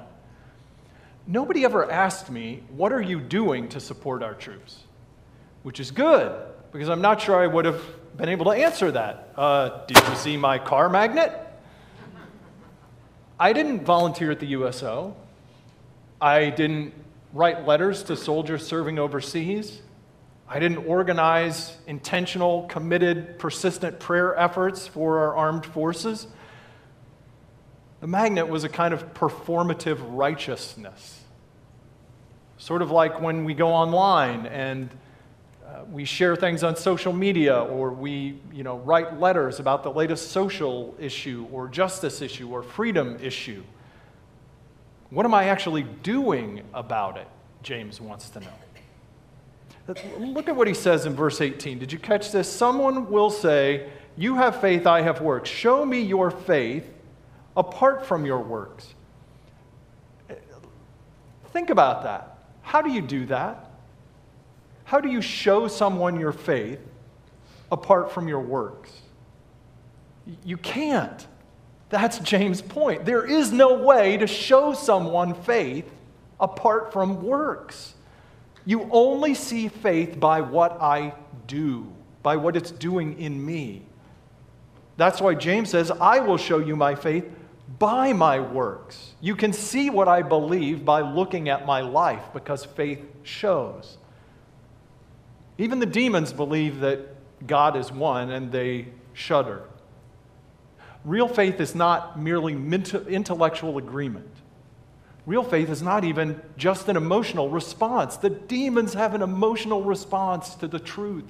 Nobody 1.26 1.64
ever 1.64 1.90
asked 1.90 2.30
me, 2.30 2.62
What 2.70 2.92
are 2.92 3.02
you 3.02 3.20
doing 3.20 3.68
to 3.70 3.80
support 3.80 4.22
our 4.22 4.34
troops? 4.34 4.78
Which 5.62 5.80
is 5.80 5.90
good, 5.90 6.53
because 6.74 6.88
I'm 6.88 7.00
not 7.00 7.22
sure 7.22 7.36
I 7.36 7.46
would 7.46 7.66
have 7.66 7.80
been 8.16 8.28
able 8.28 8.46
to 8.46 8.50
answer 8.50 8.90
that. 8.90 9.32
Uh, 9.36 9.86
did 9.86 9.96
you 9.96 10.14
see 10.16 10.36
my 10.36 10.58
car 10.58 10.88
magnet? 10.88 11.30
I 13.38 13.52
didn't 13.52 13.84
volunteer 13.84 14.32
at 14.32 14.40
the 14.40 14.46
USO. 14.46 15.14
I 16.20 16.50
didn't 16.50 16.92
write 17.32 17.64
letters 17.64 18.02
to 18.04 18.16
soldiers 18.16 18.66
serving 18.66 18.98
overseas. 18.98 19.82
I 20.48 20.58
didn't 20.58 20.86
organize 20.88 21.76
intentional, 21.86 22.64
committed, 22.64 23.38
persistent 23.38 24.00
prayer 24.00 24.36
efforts 24.36 24.88
for 24.88 25.20
our 25.20 25.36
armed 25.36 25.66
forces. 25.66 26.26
The 28.00 28.08
magnet 28.08 28.48
was 28.48 28.64
a 28.64 28.68
kind 28.68 28.92
of 28.92 29.14
performative 29.14 30.00
righteousness. 30.08 31.20
Sort 32.58 32.82
of 32.82 32.90
like 32.90 33.20
when 33.20 33.44
we 33.44 33.54
go 33.54 33.68
online 33.68 34.46
and 34.46 34.90
we 35.90 36.04
share 36.04 36.36
things 36.36 36.62
on 36.62 36.76
social 36.76 37.12
media 37.12 37.58
or 37.58 37.90
we 37.90 38.38
you 38.52 38.62
know, 38.62 38.78
write 38.78 39.20
letters 39.20 39.60
about 39.60 39.82
the 39.82 39.90
latest 39.90 40.30
social 40.30 40.94
issue 40.98 41.46
or 41.52 41.68
justice 41.68 42.20
issue 42.20 42.48
or 42.50 42.62
freedom 42.62 43.18
issue. 43.20 43.62
What 45.10 45.26
am 45.26 45.34
I 45.34 45.44
actually 45.44 45.84
doing 46.02 46.62
about 46.72 47.16
it? 47.16 47.28
James 47.62 48.00
wants 48.00 48.30
to 48.30 48.40
know. 48.40 48.46
Look 50.18 50.48
at 50.48 50.56
what 50.56 50.66
he 50.66 50.74
says 50.74 51.06
in 51.06 51.14
verse 51.14 51.40
18. 51.40 51.78
Did 51.78 51.92
you 51.92 51.98
catch 51.98 52.32
this? 52.32 52.50
Someone 52.50 53.10
will 53.10 53.30
say, 53.30 53.90
You 54.16 54.36
have 54.36 54.60
faith, 54.60 54.86
I 54.86 55.02
have 55.02 55.20
works. 55.20 55.50
Show 55.50 55.84
me 55.84 56.00
your 56.00 56.30
faith 56.30 56.88
apart 57.56 58.06
from 58.06 58.24
your 58.24 58.40
works. 58.40 58.94
Think 61.52 61.70
about 61.70 62.02
that. 62.02 62.38
How 62.62 62.82
do 62.82 62.90
you 62.90 63.02
do 63.02 63.26
that? 63.26 63.70
How 64.84 65.00
do 65.00 65.08
you 65.08 65.20
show 65.20 65.66
someone 65.68 66.20
your 66.20 66.32
faith 66.32 66.78
apart 67.72 68.12
from 68.12 68.28
your 68.28 68.40
works? 68.40 68.92
You 70.44 70.56
can't. 70.56 71.26
That's 71.88 72.18
James' 72.20 72.62
point. 72.62 73.04
There 73.04 73.24
is 73.24 73.52
no 73.52 73.74
way 73.74 74.16
to 74.16 74.26
show 74.26 74.72
someone 74.72 75.34
faith 75.34 75.90
apart 76.40 76.92
from 76.92 77.22
works. 77.22 77.94
You 78.66 78.88
only 78.90 79.34
see 79.34 79.68
faith 79.68 80.18
by 80.18 80.40
what 80.40 80.80
I 80.80 81.14
do, 81.46 81.92
by 82.22 82.36
what 82.36 82.56
it's 82.56 82.70
doing 82.70 83.18
in 83.20 83.44
me. 83.44 83.82
That's 84.96 85.20
why 85.20 85.34
James 85.34 85.70
says, 85.70 85.90
I 85.90 86.20
will 86.20 86.36
show 86.36 86.58
you 86.58 86.76
my 86.76 86.94
faith 86.94 87.30
by 87.78 88.12
my 88.12 88.40
works. 88.40 89.12
You 89.20 89.36
can 89.36 89.52
see 89.52 89.90
what 89.90 90.08
I 90.08 90.22
believe 90.22 90.84
by 90.84 91.00
looking 91.00 91.48
at 91.48 91.66
my 91.66 91.80
life 91.80 92.22
because 92.32 92.64
faith 92.64 93.04
shows. 93.22 93.98
Even 95.58 95.78
the 95.78 95.86
demons 95.86 96.32
believe 96.32 96.80
that 96.80 97.46
God 97.46 97.76
is 97.76 97.92
one 97.92 98.30
and 98.30 98.50
they 98.50 98.88
shudder. 99.12 99.62
Real 101.04 101.28
faith 101.28 101.60
is 101.60 101.74
not 101.74 102.18
merely 102.18 102.54
intellectual 102.54 103.78
agreement. 103.78 104.30
Real 105.26 105.42
faith 105.42 105.70
is 105.70 105.82
not 105.82 106.04
even 106.04 106.40
just 106.56 106.88
an 106.88 106.96
emotional 106.96 107.48
response. 107.48 108.16
The 108.16 108.30
demons 108.30 108.94
have 108.94 109.14
an 109.14 109.22
emotional 109.22 109.82
response 109.82 110.54
to 110.56 110.68
the 110.68 110.78
truth. 110.78 111.24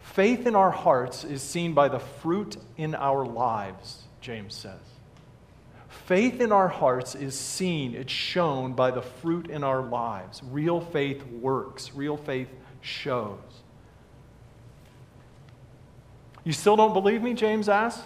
Faith 0.00 0.46
in 0.46 0.54
our 0.54 0.70
hearts 0.70 1.24
is 1.24 1.40
seen 1.40 1.72
by 1.72 1.88
the 1.88 1.98
fruit 1.98 2.56
in 2.76 2.94
our 2.94 3.24
lives, 3.24 4.02
James 4.20 4.54
says. 4.54 4.91
Faith 5.92 6.40
in 6.40 6.52
our 6.52 6.68
hearts 6.68 7.14
is 7.14 7.38
seen, 7.38 7.94
it's 7.94 8.12
shown 8.12 8.72
by 8.72 8.90
the 8.90 9.02
fruit 9.02 9.48
in 9.48 9.62
our 9.62 9.82
lives. 9.82 10.42
Real 10.50 10.80
faith 10.80 11.24
works, 11.26 11.94
real 11.94 12.16
faith 12.16 12.48
shows. 12.80 13.38
You 16.44 16.52
still 16.52 16.76
don't 16.76 16.92
believe 16.92 17.22
me? 17.22 17.34
James 17.34 17.68
asks. 17.68 18.02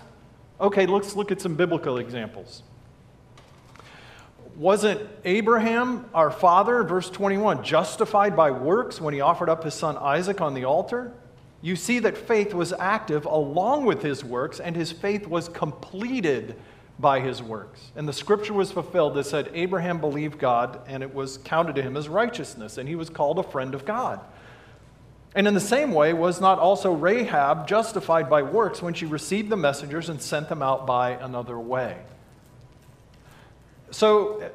Okay, 0.61 0.87
let's 0.87 1.15
look 1.15 1.31
at 1.31 1.41
some 1.41 1.55
biblical 1.55 1.99
examples. 1.99 2.63
Wasn't 4.57 5.01
Abraham, 5.25 6.07
our 6.13 6.31
father, 6.31 6.83
verse 6.83 7.09
21, 7.09 7.63
justified 7.63 8.35
by 8.35 8.51
works 8.51 9.01
when 9.01 9.15
he 9.15 9.21
offered 9.21 9.49
up 9.49 9.65
his 9.65 9.75
son 9.75 9.97
Isaac 9.99 10.41
on 10.41 10.55
the 10.55 10.65
altar? 10.65 11.13
You 11.63 11.77
see 11.77 11.99
that 12.01 12.17
faith 12.17 12.53
was 12.53 12.73
active 12.73 13.27
along 13.27 13.87
with 13.87 14.03
his 14.03 14.25
works, 14.25 14.61
and 14.61 14.75
his 14.75 14.93
faith 14.93 15.27
was 15.27 15.49
completed 15.49 16.57
by 16.99 17.21
his 17.21 17.43
works. 17.43 17.91
And 17.95 18.09
the 18.09 18.13
scripture 18.13 18.55
was 18.55 18.73
fulfilled 18.73 19.15
that 19.15 19.25
said, 19.25 19.51
Abraham 19.53 20.01
believed 20.01 20.39
God, 20.39 20.81
and 20.87 21.03
it 21.03 21.15
was 21.15 21.39
counted 21.39 21.75
to 21.77 21.83
him 21.83 21.97
as 21.97 22.09
righteousness, 22.09 22.79
and 22.79 22.89
he 22.89 22.97
was 22.97 23.11
called 23.11 23.39
a 23.39 23.43
friend 23.43 23.75
of 23.75 23.85
God. 23.85 24.21
And 25.35 25.47
in 25.47 25.53
the 25.53 25.61
same 25.61 25.93
way, 25.93 26.15
was 26.15 26.41
not 26.41 26.59
also 26.59 26.95
Rahab 26.95 27.69
justified 27.69 28.31
by 28.31 28.41
works 28.41 28.81
when 28.81 28.95
she 28.95 29.05
received 29.05 29.51
the 29.51 29.57
messengers 29.57 30.09
and 30.09 30.21
sent 30.21 30.49
them 30.49 30.63
out 30.63 30.87
by 30.87 31.11
another 31.11 31.59
way? 31.59 31.99
So, 33.91 34.51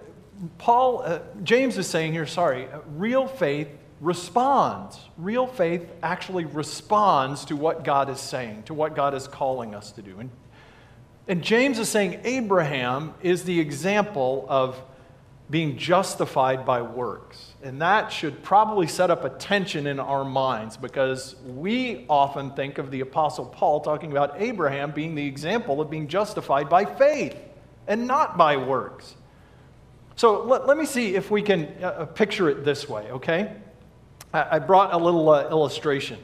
Paul, 0.57 1.03
uh, 1.05 1.19
James 1.43 1.77
is 1.77 1.85
saying 1.85 2.13
here, 2.13 2.25
sorry, 2.25 2.67
real 2.95 3.27
faith 3.27 3.67
responds. 3.99 4.99
Real 5.17 5.45
faith 5.45 5.87
actually 6.01 6.45
responds 6.45 7.45
to 7.45 7.55
what 7.55 7.83
God 7.83 8.09
is 8.09 8.19
saying, 8.19 8.63
to 8.63 8.73
what 8.73 8.95
God 8.95 9.13
is 9.13 9.27
calling 9.27 9.75
us 9.75 9.91
to 9.91 10.01
do. 10.01 10.19
And, 10.19 10.31
and 11.31 11.41
James 11.41 11.79
is 11.79 11.87
saying 11.87 12.19
Abraham 12.25 13.13
is 13.21 13.45
the 13.45 13.57
example 13.57 14.45
of 14.49 14.77
being 15.49 15.77
justified 15.77 16.65
by 16.65 16.81
works. 16.81 17.53
And 17.63 17.81
that 17.81 18.11
should 18.11 18.43
probably 18.43 18.85
set 18.85 19.09
up 19.09 19.23
a 19.23 19.29
tension 19.29 19.87
in 19.87 19.97
our 19.97 20.25
minds 20.25 20.75
because 20.75 21.37
we 21.45 22.05
often 22.09 22.51
think 22.51 22.79
of 22.79 22.91
the 22.91 22.99
Apostle 22.99 23.45
Paul 23.45 23.79
talking 23.79 24.11
about 24.11 24.41
Abraham 24.41 24.91
being 24.91 25.15
the 25.15 25.25
example 25.25 25.79
of 25.79 25.89
being 25.89 26.09
justified 26.09 26.67
by 26.67 26.83
faith 26.83 27.37
and 27.87 28.05
not 28.05 28.37
by 28.37 28.57
works. 28.57 29.15
So 30.17 30.43
let, 30.43 30.67
let 30.67 30.75
me 30.75 30.85
see 30.85 31.15
if 31.15 31.31
we 31.31 31.41
can 31.41 31.73
uh, 31.81 31.85
uh, 31.85 32.05
picture 32.07 32.49
it 32.49 32.65
this 32.65 32.89
way, 32.89 33.09
okay? 33.09 33.55
I, 34.33 34.57
I 34.57 34.59
brought 34.59 34.93
a 34.93 34.97
little 34.97 35.29
uh, 35.29 35.47
illustration. 35.49 36.19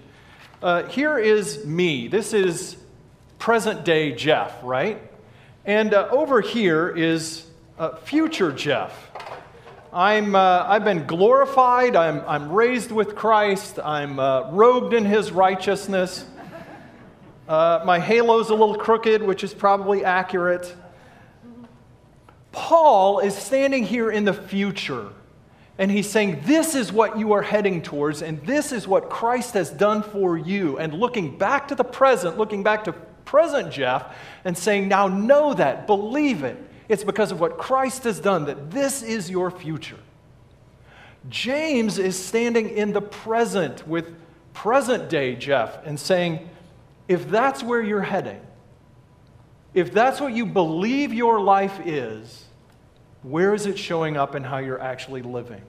Uh, 0.62 0.84
here 0.84 1.18
is 1.18 1.66
me. 1.66 2.10
This 2.10 2.34
is 2.34 2.76
present 3.39 3.86
day 3.86 4.12
Jeff, 4.13 4.53
right? 4.63 5.01
And 5.65 5.94
uh, 5.94 6.08
over 6.12 6.41
here 6.41 6.89
is 6.89 7.46
uh, 7.77 7.96
future 7.98 8.51
Jeff. 8.51 8.94
I'm, 9.94 10.36
I've 10.36 10.84
been 10.84 11.08
glorified, 11.08 11.96
I'm, 11.96 12.22
I'm 12.27 12.51
raised 12.51 12.91
with 12.91 13.15
Christ, 13.15 13.79
I'm 13.79 14.20
robed 14.56 14.94
in 14.94 15.06
his 15.06 15.32
righteousness. 15.32 16.25
my 17.48 17.98
halo's 17.98 18.50
a 18.50 18.53
little 18.53 18.75
crooked, 18.75 19.24
which 19.24 19.44
is 19.44 19.53
probably 19.53 20.03
accurate. 20.03 20.75
Paul 22.51 23.20
is 23.20 23.36
standing 23.36 23.84
here 23.86 24.12
in 24.12 24.25
the 24.25 24.34
future 24.34 25.10
and 25.79 25.91
he's 25.91 26.10
saying, 26.10 26.41
This 26.46 26.75
is 26.75 26.91
what 26.91 27.20
you 27.20 27.34
are 27.34 27.41
heading 27.41 27.82
towards, 27.82 28.22
and 28.22 28.41
this 28.44 28.72
is 28.72 28.88
what 28.88 29.10
Christ 29.10 29.53
has 29.53 29.70
done 29.70 30.01
for 30.01 30.38
you. 30.38 30.77
And 30.79 30.94
looking 30.94 31.38
back 31.38 31.67
to 31.67 31.75
the 31.75 31.84
present, 31.84 32.38
looking 32.38 32.63
back 32.63 32.84
to 32.86 32.96
present 33.28 33.72
Jeff, 33.72 34.16
and 34.46 34.58
saying, 34.58 34.88
Now 34.88 35.08
know 35.08 35.54
that, 35.54 35.86
believe 35.86 36.44
it. 36.44 36.58
It's 36.90 37.04
because 37.04 37.32
of 37.32 37.40
what 37.40 37.58
Christ 37.58 38.06
has 38.06 38.20
done 38.20 38.46
that 38.46 38.72
this 38.72 39.04
is 39.04 39.30
your 39.30 39.52
future. 39.52 40.00
James 41.30 42.00
is 42.00 42.18
standing 42.18 42.70
in 42.70 42.94
the 42.94 43.02
present 43.02 43.86
with 43.86 44.16
present 44.54 45.10
day 45.10 45.36
Jeff 45.36 45.86
and 45.86 46.00
saying, 46.00 46.50
If 47.08 47.30
that's 47.30 47.62
where 47.62 47.82
you're 47.82 48.02
heading, 48.02 48.40
if 49.74 49.94
that's 49.94 50.22
what 50.22 50.34
you 50.34 50.46
believe 50.46 51.14
your 51.14 51.40
life 51.40 51.80
is, 51.86 52.46
where 53.24 53.54
is 53.54 53.66
it 53.66 53.78
showing 53.78 54.16
up 54.16 54.36
in 54.36 54.44
how 54.44 54.60
you're 54.60 54.82
actually 54.82 55.22
living? 55.22 55.62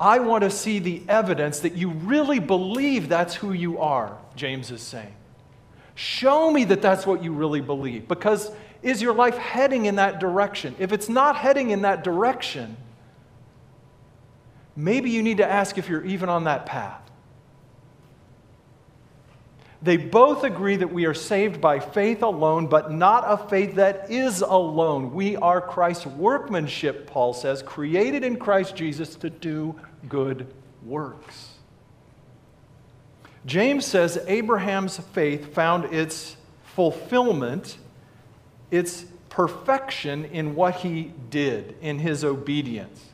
I 0.00 0.20
want 0.20 0.42
to 0.42 0.50
see 0.50 0.78
the 0.78 1.02
evidence 1.06 1.60
that 1.60 1.74
you 1.74 1.90
really 1.90 2.38
believe 2.38 3.08
that's 3.08 3.34
who 3.34 3.52
you 3.52 3.78
are, 3.78 4.16
James 4.34 4.70
is 4.70 4.80
saying. 4.80 5.14
Show 5.94 6.50
me 6.50 6.64
that 6.64 6.82
that's 6.82 7.06
what 7.06 7.22
you 7.22 7.32
really 7.32 7.60
believe. 7.60 8.08
Because 8.08 8.50
is 8.82 9.00
your 9.00 9.14
life 9.14 9.36
heading 9.36 9.86
in 9.86 9.96
that 9.96 10.20
direction? 10.20 10.74
If 10.78 10.92
it's 10.92 11.08
not 11.08 11.36
heading 11.36 11.70
in 11.70 11.82
that 11.82 12.04
direction, 12.04 12.76
maybe 14.76 15.10
you 15.10 15.22
need 15.22 15.38
to 15.38 15.50
ask 15.50 15.78
if 15.78 15.88
you're 15.88 16.04
even 16.04 16.28
on 16.28 16.44
that 16.44 16.66
path. 16.66 17.00
They 19.80 19.98
both 19.98 20.44
agree 20.44 20.76
that 20.76 20.92
we 20.92 21.04
are 21.04 21.14
saved 21.14 21.60
by 21.60 21.78
faith 21.78 22.22
alone, 22.22 22.68
but 22.68 22.90
not 22.90 23.24
a 23.26 23.36
faith 23.48 23.74
that 23.74 24.10
is 24.10 24.40
alone. 24.40 25.12
We 25.12 25.36
are 25.36 25.60
Christ's 25.60 26.06
workmanship, 26.06 27.06
Paul 27.06 27.34
says, 27.34 27.62
created 27.62 28.24
in 28.24 28.38
Christ 28.38 28.74
Jesus 28.74 29.14
to 29.16 29.28
do 29.28 29.78
good 30.08 30.46
works. 30.82 31.53
James 33.46 33.84
says 33.84 34.18
Abraham's 34.26 34.98
faith 34.98 35.54
found 35.54 35.92
its 35.92 36.36
fulfillment, 36.62 37.76
its 38.70 39.04
perfection 39.28 40.24
in 40.26 40.54
what 40.54 40.76
he 40.76 41.12
did, 41.28 41.76
in 41.80 41.98
his 41.98 42.24
obedience. 42.24 43.04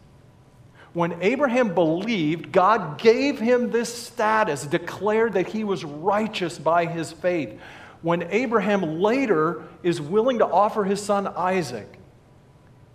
When 0.92 1.20
Abraham 1.22 1.74
believed, 1.74 2.52
God 2.52 2.98
gave 2.98 3.38
him 3.38 3.70
this 3.70 3.92
status, 3.92 4.66
declared 4.66 5.34
that 5.34 5.48
he 5.48 5.62
was 5.64 5.84
righteous 5.84 6.58
by 6.58 6.86
his 6.86 7.12
faith. 7.12 7.58
When 8.02 8.22
Abraham 8.30 9.00
later 9.00 9.62
is 9.82 10.00
willing 10.00 10.38
to 10.38 10.46
offer 10.46 10.84
his 10.84 11.00
son 11.00 11.26
Isaac, 11.28 11.98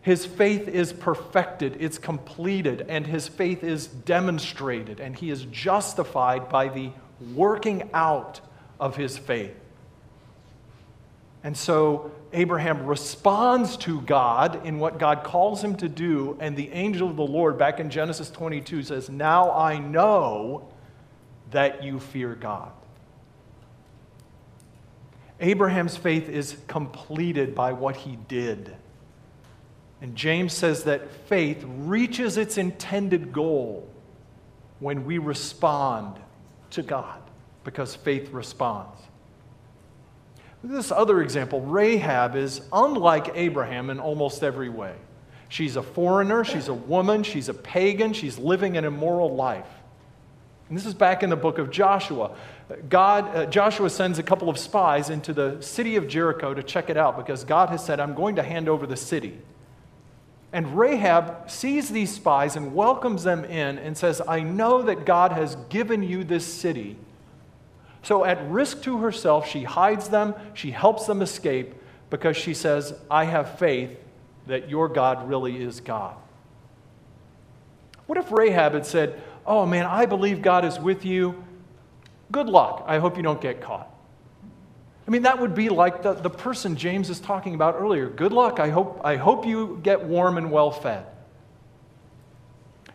his 0.02 0.26
faith 0.26 0.68
is 0.68 0.94
perfected, 0.94 1.78
it's 1.80 1.98
completed, 1.98 2.86
and 2.90 3.08
his 3.08 3.28
faith 3.28 3.64
is 3.64 3.88
demonstrated, 3.88 5.00
and 5.00 5.16
he 5.16 5.32
is 5.32 5.46
justified 5.46 6.50
by 6.50 6.68
the 6.68 6.92
working 7.34 7.90
out 7.94 8.42
of 8.80 8.96
his 8.96 9.18
faith. 9.18 9.56
And 11.44 11.56
so 11.56 12.12
Abraham 12.34 12.86
responds 12.86 13.78
to 13.78 14.02
God 14.02 14.66
in 14.66 14.80
what 14.80 14.98
God 14.98 15.24
calls 15.24 15.64
him 15.64 15.76
to 15.78 15.88
do, 15.88 16.38
and 16.40 16.58
the 16.58 16.72
angel 16.72 17.10
of 17.10 17.16
the 17.16 17.26
Lord, 17.26 17.58
back 17.58 17.80
in 17.80 17.90
Genesis 17.90 18.30
22, 18.32 18.84
says, 18.84 19.10
Now 19.10 19.52
I 19.52 19.78
know 19.78 20.68
that 21.52 21.84
you 21.84 22.00
fear 22.00 22.34
God. 22.36 22.72
Abraham's 25.40 25.98
faith 25.98 26.30
is 26.30 26.58
completed 26.68 27.54
by 27.54 27.74
what 27.74 27.96
he 27.96 28.18
did. 28.28 28.76
And 30.02 30.16
James 30.16 30.54
says 30.54 30.84
that 30.86 31.12
faith 31.28 31.64
reaches 31.66 32.38
its 32.38 32.58
intended 32.58 33.32
goal 33.32 33.88
when 34.80 35.06
we 35.06 35.18
respond 35.18 36.20
to 36.72 36.84
God, 36.84 37.22
because 37.64 37.96
faith 37.96 38.30
responds. 38.32 39.00
This 40.64 40.92
other 40.92 41.22
example, 41.22 41.62
Rahab 41.62 42.36
is 42.36 42.62
unlike 42.74 43.32
Abraham 43.36 43.90
in 43.90 44.00
almost 44.00 44.44
every 44.44 44.70
way. 44.70 44.96
She's 45.48 45.76
a 45.76 45.84
foreigner, 45.84 46.44
she's 46.44 46.70
a 46.70 46.74
woman, 46.74 47.24
she's 47.24 47.50
a 47.50 47.54
pagan, 47.54 48.14
she's 48.14 48.40
living 48.40 48.78
an 48.78 48.84
immoral 48.84 49.36
life. 49.36 49.68
And 50.68 50.78
this 50.78 50.88
is 50.88 50.96
back 50.96 51.22
in 51.22 51.30
the 51.30 51.36
book 51.36 51.60
of 51.60 51.70
Joshua. 51.70 52.36
God, 52.90 53.36
uh, 53.36 53.46
Joshua 53.46 53.92
sends 53.92 54.18
a 54.18 54.24
couple 54.24 54.50
of 54.50 54.58
spies 54.58 55.12
into 55.12 55.34
the 55.34 55.62
city 55.62 55.96
of 55.98 56.08
Jericho 56.08 56.56
to 56.56 56.64
check 56.64 56.90
it 56.90 56.98
out 56.98 57.16
because 57.16 57.44
God 57.44 57.70
has 57.70 57.86
said, 57.86 58.00
I'm 58.00 58.16
going 58.16 58.38
to 58.38 58.44
hand 58.44 58.68
over 58.68 58.88
the 58.88 58.98
city. 58.98 59.38
And 60.56 60.76
Rahab 60.76 61.52
sees 61.52 61.90
these 61.90 62.12
spies 62.12 62.56
and 62.56 62.74
welcomes 62.74 63.24
them 63.24 63.46
in 63.46 63.78
and 63.78 63.96
says, 63.96 64.22
I 64.28 64.40
know 64.40 64.82
that 64.82 65.06
God 65.06 65.34
has 65.34 65.56
given 65.70 66.02
you 66.02 66.24
this 66.24 66.46
city 66.46 66.98
so, 68.06 68.24
at 68.24 68.48
risk 68.52 68.84
to 68.84 69.00
herself, 69.00 69.48
she 69.50 69.64
hides 69.64 70.10
them, 70.10 70.36
she 70.54 70.70
helps 70.70 71.08
them 71.08 71.24
escape 71.24 71.74
because 72.12 72.38
she 72.38 72.54
says, 72.54 72.94
I 73.10 73.24
have 73.24 73.58
faith 73.58 73.98
that 74.46 74.70
your 74.70 74.88
God 74.90 75.28
really 75.28 75.60
is 75.60 75.80
God. 75.80 76.16
What 78.06 78.20
if 78.20 78.32
Rahab 78.32 78.74
had 78.74 78.86
said, 78.86 79.20
Oh 79.44 79.66
man, 79.66 79.88
I 79.88 80.06
believe 80.06 80.44
God 80.44 80.66
is 80.66 80.80
with 80.80 81.04
you. 81.04 81.44
Good 82.32 82.46
luck. 82.46 82.84
I 82.86 83.00
hope 83.00 83.18
you 83.18 83.24
don't 83.24 83.42
get 83.42 83.60
caught. 83.60 83.92
I 85.08 85.12
mean, 85.12 85.24
that 85.24 85.40
would 85.40 85.54
be 85.54 85.70
like 85.70 86.02
the, 86.02 86.14
the 86.14 86.30
person 86.30 86.76
James 86.76 87.10
is 87.10 87.20
talking 87.20 87.54
about 87.54 87.76
earlier. 87.76 88.10
Good 88.10 88.34
luck. 88.34 88.60
I 88.60 88.70
hope, 88.70 89.02
I 89.04 89.18
hope 89.18 89.46
you 89.46 89.80
get 89.84 90.04
warm 90.04 90.38
and 90.38 90.52
well 90.52 90.72
fed. 90.72 91.06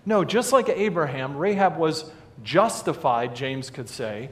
No, 0.04 0.24
just 0.24 0.52
like 0.52 0.68
Abraham, 0.68 1.36
Rahab 1.36 1.76
was 1.76 2.10
justified, 2.42 3.36
James 3.36 3.70
could 3.70 3.88
say, 3.88 4.30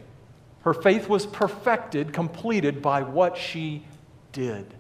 her 0.63 0.75
faith 0.75 1.09
was 1.09 1.25
perfected, 1.25 2.13
completed 2.13 2.83
by 2.83 3.03
what 3.03 3.37
she 3.37 3.85
did. 4.33 4.75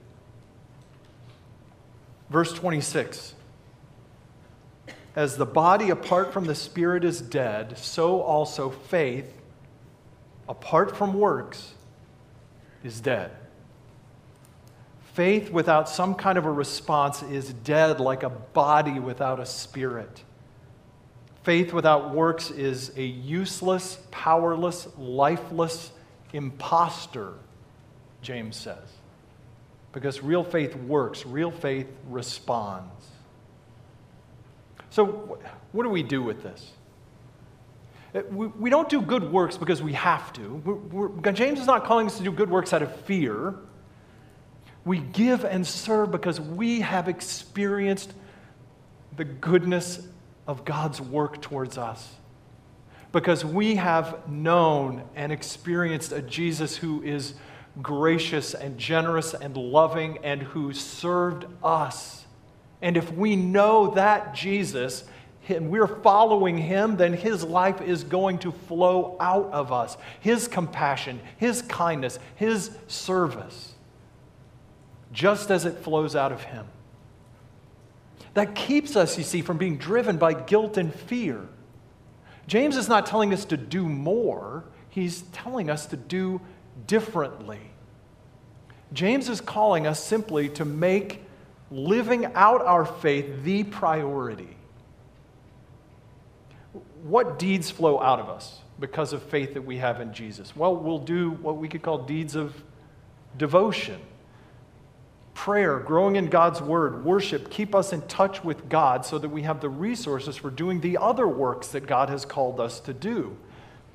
Verse 2.31 2.53
26 2.53 3.35
As 5.15 5.37
the 5.37 5.47
body 5.47 5.91
apart 5.91 6.33
from 6.33 6.47
the 6.47 6.55
spirit 6.55 7.05
is 7.05 7.21
dead, 7.21 7.79
so 7.79 8.23
also 8.23 8.71
faith 8.71 9.33
apart 10.49 10.97
from 10.97 11.15
works 11.15 11.75
is 12.89 13.01
dead. 13.01 13.31
Faith 15.13 15.51
without 15.51 15.89
some 15.89 16.15
kind 16.15 16.39
of 16.39 16.47
a 16.47 16.51
response 16.51 17.23
is 17.23 17.53
dead 17.53 18.01
like 18.01 18.23
a 18.23 18.31
body 18.31 18.99
without 18.99 19.39
a 19.39 19.47
spirit. 19.47 20.23
Faith 21.43 21.73
without 21.73 22.15
works 22.15 22.51
is 22.51 22.93
a 22.97 23.03
useless, 23.05 23.99
powerless, 24.11 24.89
lifeless 24.97 25.93
impostor, 26.33 27.35
James 28.23 28.57
says. 28.57 28.89
Because 29.93 30.23
real 30.23 30.45
faith 30.45 30.75
works, 30.75 31.27
real 31.27 31.51
faith 31.51 31.89
responds. 32.09 33.07
So, 34.91 35.39
what 35.73 35.83
do 35.83 35.91
we 35.91 36.03
do 36.03 36.23
with 36.23 36.43
this? 36.43 36.71
Uh, 38.15 38.23
we, 38.31 38.71
don't 38.71 38.89
do 38.89 39.03
good 39.03 39.31
works 39.31 39.57
because 39.57 39.83
we 39.83 39.93
have 39.93 40.33
to. 40.33 41.21
James 41.33 41.61
is 41.61 41.67
not 41.67 41.85
calling 41.85 42.07
us 42.07 42.17
to 42.19 42.25
do 42.25 42.33
good 42.33 42.51
works 42.51 42.73
out 42.73 42.83
of 42.83 42.95
fear. 43.03 43.55
We 44.85 44.99
give 44.99 45.45
and 45.45 45.67
serve 45.67 46.11
because 46.11 46.41
we 46.41 46.81
have 46.81 47.09
experienced 47.09 48.15
the 49.17 49.25
goodness 49.25 50.07
of 50.47 50.65
God's 50.65 51.01
work 51.01 51.43
towards 51.43 51.77
us. 51.77 52.15
Because 53.13 53.45
we 53.45 53.75
have 53.77 54.29
known 54.29 55.05
and 55.15 55.31
experienced 55.31 56.13
a 56.13 56.23
Jesus 56.23 56.77
who 56.77 57.03
is 57.03 57.35
gracious 57.83 58.55
and 58.55 58.79
generous 58.79 59.35
and 59.35 59.57
loving 59.57 60.19
and 60.25 60.43
who 60.43 60.73
served 60.73 61.45
us. 61.63 62.25
And 62.81 62.97
if 62.97 63.13
we 63.13 63.37
know 63.37 63.93
that 63.95 64.35
Jesus, 64.35 65.05
and 65.51 65.71
we're 65.71 65.87
following 65.87 66.59
him, 66.59 66.97
then 66.97 67.13
his 67.13 67.43
life 67.43 67.81
is 67.81 68.05
going 68.05 68.39
to 68.41 68.53
flow 68.53 69.17
out 69.21 69.51
of 69.53 69.73
us. 69.73 69.97
His 70.21 70.49
compassion, 70.49 71.21
his 71.37 71.63
kindness, 71.63 72.19
his 72.35 72.71
service, 72.87 73.75
just 75.13 75.51
as 75.51 75.65
it 75.65 75.79
flows 75.79 76.15
out 76.15 76.33
of 76.33 76.43
him. 76.43 76.67
That 78.35 78.55
keeps 78.55 78.95
us, 78.95 79.17
you 79.17 79.25
see, 79.25 79.43
from 79.43 79.59
being 79.59 79.79
driven 79.79 80.19
by 80.19 80.35
guilt 80.35 80.77
and 80.77 80.95
fear. 80.95 81.49
James 82.47 82.77
is 82.77 82.89
not 82.89 83.07
telling 83.07 83.33
us 83.33 83.45
to 83.47 83.57
do 83.57 83.89
more, 83.89 84.65
he's 84.91 85.23
telling 85.33 85.71
us 85.71 85.87
to 85.87 85.97
do 85.97 86.41
differently. 86.87 87.61
James 88.93 89.29
is 89.29 89.41
calling 89.41 89.87
us 89.87 90.03
simply 90.03 90.49
to 90.51 90.65
make 90.65 91.23
living 91.71 92.27
out 92.35 92.63
our 92.63 92.87
faith 92.87 93.45
the 93.45 93.65
priority 93.65 94.58
what 97.03 97.39
deeds 97.39 97.71
flow 97.71 98.01
out 98.01 98.21
of 98.21 98.29
us 98.29 98.59
because 98.81 99.13
of 99.13 99.23
faith 99.23 99.55
that 99.55 99.63
we 99.63 99.79
have 99.79 100.01
in 100.01 100.13
Jesus? 100.13 100.55
Well, 100.55 100.77
we'll 100.77 100.99
do 100.99 101.31
what 101.31 101.57
we 101.57 101.69
could 101.69 101.83
call 101.83 101.99
deeds 101.99 102.35
of 102.35 102.55
devotion. 103.37 104.01
Prayer, 105.35 105.79
growing 105.79 106.17
in 106.17 106.27
God's 106.27 106.61
word, 106.61 107.05
worship, 107.05 107.51
keep 107.51 107.75
us 107.75 107.93
in 107.93 108.03
touch 108.03 108.43
with 108.43 108.69
God 108.69 109.07
so 109.07 109.19
that 109.19 109.29
we 109.29 109.43
have 109.43 109.61
the 109.61 109.69
resources 109.69 110.37
for 110.37 110.51
doing 110.51 110.81
the 110.81 110.99
other 110.99 111.29
works 111.29 111.69
that 111.69 111.87
God 111.87 112.09
has 112.09 112.25
called 112.25 112.59
us 112.59 112.81
to 112.81 112.93
do. 112.93 113.37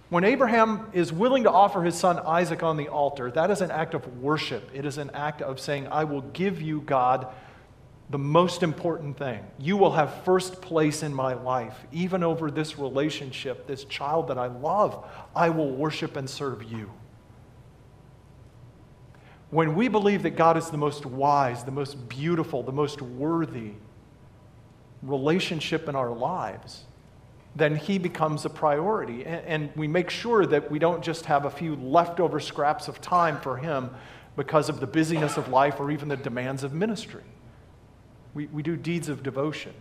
When 0.09 0.23
Abraham 0.23 0.87
is 0.93 1.11
willing 1.11 1.43
to 1.43 1.51
offer 1.51 1.83
his 1.83 1.95
son 1.95 2.19
Isaac 2.19 2.63
on 2.63 2.77
the 2.77 2.87
altar, 2.87 3.31
that 3.31 3.49
is 3.49 3.61
an 3.61 3.71
act 3.71 3.93
of 3.93 4.21
worship. 4.21 4.69
It 4.73 4.85
is 4.85 4.97
an 4.97 5.09
act 5.13 5.41
of 5.41 5.59
saying, 5.59 5.87
I 5.87 6.03
will 6.03 6.21
give 6.21 6.61
you, 6.61 6.81
God, 6.81 7.27
the 8.09 8.17
most 8.17 8.63
important 8.63 9.17
thing. 9.17 9.43
You 9.57 9.77
will 9.77 9.91
have 9.91 10.23
first 10.23 10.61
place 10.61 11.03
in 11.03 11.13
my 11.13 11.33
life, 11.33 11.75
even 11.91 12.23
over 12.23 12.51
this 12.51 12.77
relationship, 12.77 13.65
this 13.65 13.85
child 13.85 14.27
that 14.27 14.37
I 14.37 14.47
love. 14.47 15.05
I 15.35 15.49
will 15.49 15.71
worship 15.71 16.15
and 16.17 16.29
serve 16.29 16.63
you. 16.63 16.91
When 19.49 19.75
we 19.75 19.87
believe 19.87 20.23
that 20.23 20.31
God 20.31 20.57
is 20.57 20.69
the 20.69 20.77
most 20.77 21.05
wise, 21.05 21.63
the 21.63 21.71
most 21.71 22.09
beautiful, 22.09 22.63
the 22.63 22.71
most 22.71 23.01
worthy 23.01 23.73
relationship 25.01 25.87
in 25.87 25.95
our 25.95 26.11
lives, 26.11 26.85
then 27.55 27.75
He 27.75 27.99
becomes 27.99 28.45
a 28.45 28.49
priority. 28.49 29.25
And 29.25 29.69
we 29.75 29.87
make 29.87 30.09
sure 30.09 30.45
that 30.45 30.71
we 30.71 30.79
don't 30.79 31.03
just 31.03 31.25
have 31.25 31.45
a 31.45 31.51
few 31.51 31.75
leftover 31.75 32.39
scraps 32.39 32.87
of 32.87 32.99
time 32.99 33.39
for 33.39 33.57
Him 33.57 33.91
because 34.35 34.69
of 34.69 34.79
the 34.79 34.87
busyness 34.87 35.37
of 35.37 35.49
life 35.49 35.79
or 35.79 35.91
even 35.91 36.09
the 36.09 36.17
demands 36.17 36.63
of 36.63 36.73
ministry. 36.73 37.23
We, 38.33 38.47
we 38.47 38.63
do 38.63 38.75
deeds 38.75 39.09
of 39.09 39.23
devotion. 39.23 39.73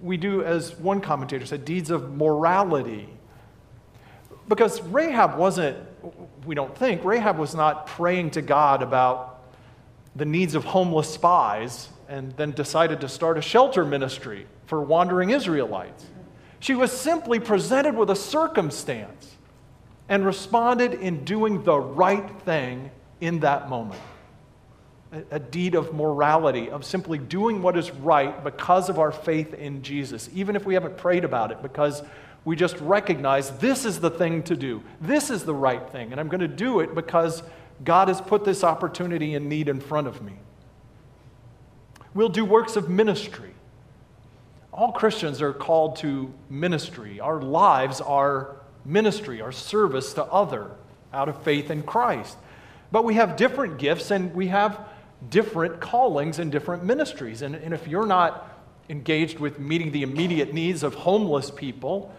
We 0.00 0.16
do, 0.16 0.42
as 0.42 0.76
one 0.76 1.00
commentator 1.00 1.44
said, 1.46 1.64
deeds 1.64 1.90
of 1.90 2.14
morality. 2.16 3.08
Because 4.48 4.80
Rahab 4.82 5.36
wasn't, 5.36 5.76
we 6.44 6.54
don't 6.54 6.76
think, 6.76 7.04
Rahab 7.04 7.38
was 7.38 7.54
not 7.54 7.86
praying 7.86 8.30
to 8.32 8.42
God 8.42 8.82
about 8.82 9.40
the 10.14 10.24
needs 10.24 10.54
of 10.54 10.64
homeless 10.64 11.12
spies 11.12 11.88
and 12.08 12.34
then 12.36 12.52
decided 12.52 13.00
to 13.00 13.08
start 13.08 13.36
a 13.36 13.42
shelter 13.42 13.84
ministry 13.84 14.46
for 14.66 14.80
wandering 14.80 15.30
Israelites. 15.30 16.06
She 16.60 16.74
was 16.74 16.90
simply 16.90 17.38
presented 17.38 17.96
with 17.96 18.10
a 18.10 18.16
circumstance 18.16 19.36
and 20.08 20.24
responded 20.24 20.94
in 20.94 21.24
doing 21.24 21.64
the 21.64 21.78
right 21.78 22.30
thing 22.42 22.90
in 23.20 23.40
that 23.40 23.68
moment 23.68 24.00
a 25.30 25.38
deed 25.38 25.74
of 25.74 25.94
morality, 25.94 26.68
of 26.68 26.84
simply 26.84 27.18
doing 27.18 27.62
what 27.62 27.76
is 27.76 27.90
right 27.90 28.42
because 28.42 28.88
of 28.88 28.98
our 28.98 29.12
faith 29.12 29.54
in 29.54 29.82
Jesus, 29.82 30.28
even 30.34 30.56
if 30.56 30.66
we 30.66 30.74
haven't 30.74 30.96
prayed 30.96 31.24
about 31.24 31.52
it, 31.52 31.62
because 31.62 32.02
we 32.44 32.56
just 32.56 32.76
recognize 32.80 33.50
this 33.58 33.84
is 33.84 34.00
the 34.00 34.10
thing 34.10 34.42
to 34.44 34.56
do. 34.56 34.82
This 35.00 35.30
is 35.30 35.44
the 35.44 35.54
right 35.54 35.88
thing, 35.90 36.12
and 36.12 36.20
I'm 36.20 36.28
going 36.28 36.40
to 36.40 36.48
do 36.48 36.80
it 36.80 36.94
because 36.94 37.42
God 37.84 38.08
has 38.08 38.20
put 38.20 38.44
this 38.44 38.64
opportunity 38.64 39.34
and 39.34 39.48
need 39.48 39.68
in 39.68 39.80
front 39.80 40.06
of 40.06 40.22
me. 40.22 40.32
We'll 42.14 42.28
do 42.28 42.44
works 42.44 42.76
of 42.76 42.88
ministry. 42.88 43.52
All 44.72 44.92
Christians 44.92 45.40
are 45.42 45.52
called 45.52 45.96
to 45.96 46.32
ministry. 46.50 47.20
Our 47.20 47.40
lives 47.40 48.00
are 48.00 48.56
ministry, 48.84 49.40
our 49.40 49.52
service 49.52 50.14
to 50.14 50.24
other 50.24 50.70
out 51.12 51.28
of 51.28 51.42
faith 51.42 51.70
in 51.70 51.82
Christ. 51.82 52.36
But 52.92 53.04
we 53.04 53.14
have 53.14 53.36
different 53.36 53.78
gifts 53.78 54.10
and 54.10 54.34
we 54.34 54.48
have 54.48 54.78
different 55.30 55.80
callings 55.80 56.38
and 56.38 56.52
different 56.52 56.84
ministries. 56.84 57.42
And, 57.42 57.54
and 57.54 57.72
if 57.72 57.88
you're 57.88 58.06
not 58.06 58.52
engaged 58.88 59.38
with 59.38 59.58
meeting 59.58 59.92
the 59.92 60.02
immediate 60.02 60.52
needs 60.52 60.82
of 60.82 60.94
homeless 60.94 61.50
people, 61.50 62.14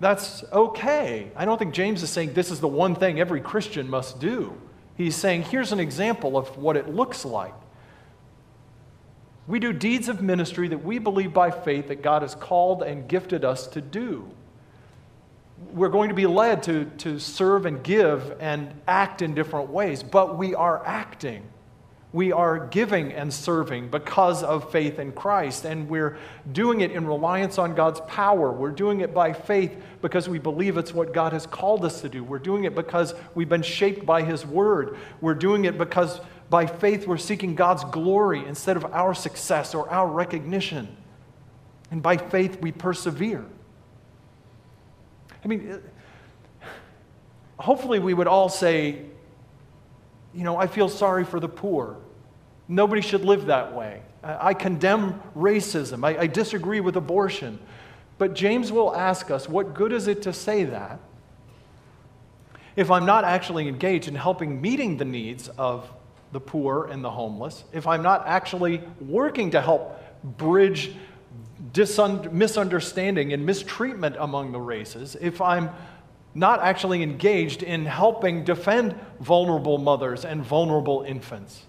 that's 0.00 0.44
okay. 0.52 1.30
I 1.36 1.44
don't 1.44 1.58
think 1.58 1.74
James 1.74 2.02
is 2.02 2.10
saying 2.10 2.34
this 2.34 2.50
is 2.50 2.60
the 2.60 2.68
one 2.68 2.94
thing 2.94 3.18
every 3.18 3.40
Christian 3.40 3.88
must 3.88 4.20
do. 4.20 4.56
He's 4.96 5.16
saying 5.16 5.42
here's 5.42 5.72
an 5.72 5.80
example 5.80 6.36
of 6.36 6.56
what 6.56 6.76
it 6.76 6.88
looks 6.88 7.24
like. 7.24 7.54
We 9.46 9.58
do 9.58 9.72
deeds 9.72 10.08
of 10.08 10.20
ministry 10.22 10.68
that 10.68 10.84
we 10.84 10.98
believe 10.98 11.32
by 11.32 11.50
faith 11.50 11.88
that 11.88 12.02
God 12.02 12.22
has 12.22 12.34
called 12.34 12.82
and 12.82 13.06
gifted 13.06 13.44
us 13.44 13.66
to 13.68 13.80
do. 13.80 14.28
We're 15.72 15.88
going 15.88 16.08
to 16.08 16.14
be 16.14 16.26
led 16.26 16.64
to, 16.64 16.86
to 16.98 17.18
serve 17.18 17.64
and 17.64 17.82
give 17.82 18.36
and 18.40 18.74
act 18.88 19.22
in 19.22 19.34
different 19.34 19.70
ways, 19.70 20.02
but 20.02 20.36
we 20.36 20.54
are 20.54 20.84
acting 20.84 21.44
we 22.12 22.32
are 22.32 22.66
giving 22.68 23.12
and 23.12 23.32
serving 23.32 23.88
because 23.88 24.42
of 24.42 24.70
faith 24.70 24.98
in 24.98 25.12
Christ, 25.12 25.64
and 25.64 25.88
we're 25.88 26.16
doing 26.52 26.80
it 26.80 26.92
in 26.92 27.06
reliance 27.06 27.58
on 27.58 27.74
God's 27.74 28.00
power. 28.08 28.52
We're 28.52 28.70
doing 28.70 29.00
it 29.00 29.12
by 29.12 29.32
faith 29.32 29.76
because 30.00 30.28
we 30.28 30.38
believe 30.38 30.76
it's 30.76 30.94
what 30.94 31.12
God 31.12 31.32
has 31.32 31.46
called 31.46 31.84
us 31.84 32.00
to 32.02 32.08
do. 32.08 32.24
We're 32.24 32.38
doing 32.38 32.64
it 32.64 32.74
because 32.74 33.14
we've 33.34 33.48
been 33.48 33.62
shaped 33.62 34.06
by 34.06 34.22
His 34.22 34.46
Word. 34.46 34.96
We're 35.20 35.34
doing 35.34 35.64
it 35.64 35.76
because 35.76 36.20
by 36.48 36.66
faith 36.66 37.06
we're 37.06 37.16
seeking 37.16 37.54
God's 37.54 37.84
glory 37.84 38.44
instead 38.46 38.76
of 38.76 38.84
our 38.86 39.14
success 39.14 39.74
or 39.74 39.90
our 39.90 40.06
recognition. 40.06 40.96
And 41.90 42.02
by 42.02 42.16
faith 42.16 42.60
we 42.60 42.72
persevere. 42.72 43.44
I 45.44 45.48
mean, 45.48 45.80
hopefully 47.58 47.98
we 47.98 48.14
would 48.14 48.26
all 48.26 48.48
say, 48.48 49.06
you 50.36 50.44
know, 50.44 50.58
I 50.58 50.66
feel 50.66 50.90
sorry 50.90 51.24
for 51.24 51.40
the 51.40 51.48
poor. 51.48 51.96
Nobody 52.68 53.00
should 53.00 53.24
live 53.24 53.46
that 53.46 53.74
way. 53.74 54.02
I, 54.22 54.54
condemn 54.54 55.22
racism. 55.34 56.04
I, 56.04 56.22
I 56.22 56.26
disagree 56.26 56.80
with 56.80 56.96
abortion. 56.96 57.58
But 58.18 58.34
James 58.34 58.70
will 58.70 58.94
ask 58.94 59.30
us, 59.30 59.48
what 59.48 59.72
good 59.72 59.92
is 59.92 60.08
it 60.08 60.22
to 60.22 60.32
say 60.32 60.64
that 60.64 61.00
if 62.74 62.90
I'm 62.90 63.06
not 63.06 63.24
actually 63.24 63.66
engaged 63.68 64.08
in 64.08 64.14
helping 64.14 64.60
meeting 64.60 64.98
the 64.98 65.04
needs 65.06 65.48
of 65.48 65.90
the 66.32 66.40
poor 66.40 66.86
and 66.86 67.02
the 67.02 67.10
homeless, 67.10 67.64
if 67.72 67.86
I'm 67.86 68.02
not 68.02 68.26
actually 68.26 68.82
working 69.00 69.52
to 69.52 69.60
help 69.62 69.98
bridge 70.22 70.92
misunderstanding 72.32 73.32
and 73.32 73.46
mistreatment 73.46 74.16
among 74.18 74.52
the 74.52 74.60
races, 74.60 75.16
if 75.18 75.40
I'm 75.40 75.70
not 76.36 76.60
actually 76.60 77.02
engaged 77.02 77.62
in 77.62 77.86
helping 77.86 78.44
defend 78.44 78.94
vulnerable 79.20 79.78
mothers 79.78 80.24
and 80.24 80.44
vulnerable 80.44 81.02
infants. 81.02 81.62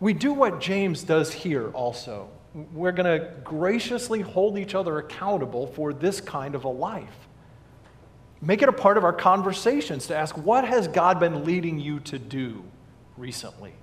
We 0.00 0.14
do 0.14 0.32
what 0.32 0.58
James 0.58 1.02
does 1.02 1.30
here 1.30 1.68
also. 1.70 2.30
We're 2.72 2.92
going 2.92 3.20
to 3.20 3.30
graciously 3.44 4.22
hold 4.22 4.58
each 4.58 4.74
other 4.74 4.96
accountable 4.98 5.66
for 5.66 5.92
this 5.92 6.22
kind 6.22 6.54
of 6.54 6.64
a 6.64 6.68
life. 6.68 7.28
Make 8.40 8.62
it 8.62 8.68
a 8.70 8.72
part 8.72 8.96
of 8.96 9.04
our 9.04 9.12
conversations 9.12 10.06
to 10.06 10.16
ask, 10.16 10.34
what 10.38 10.64
has 10.64 10.88
God 10.88 11.20
been 11.20 11.44
leading 11.44 11.78
you 11.78 12.00
to 12.00 12.18
do 12.18 12.64
recently? 13.18 13.74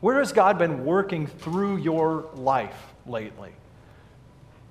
Where 0.00 0.18
has 0.18 0.32
God 0.32 0.56
been 0.56 0.84
working 0.84 1.26
through 1.26 1.78
your 1.78 2.28
life 2.34 2.94
lately? 3.06 3.52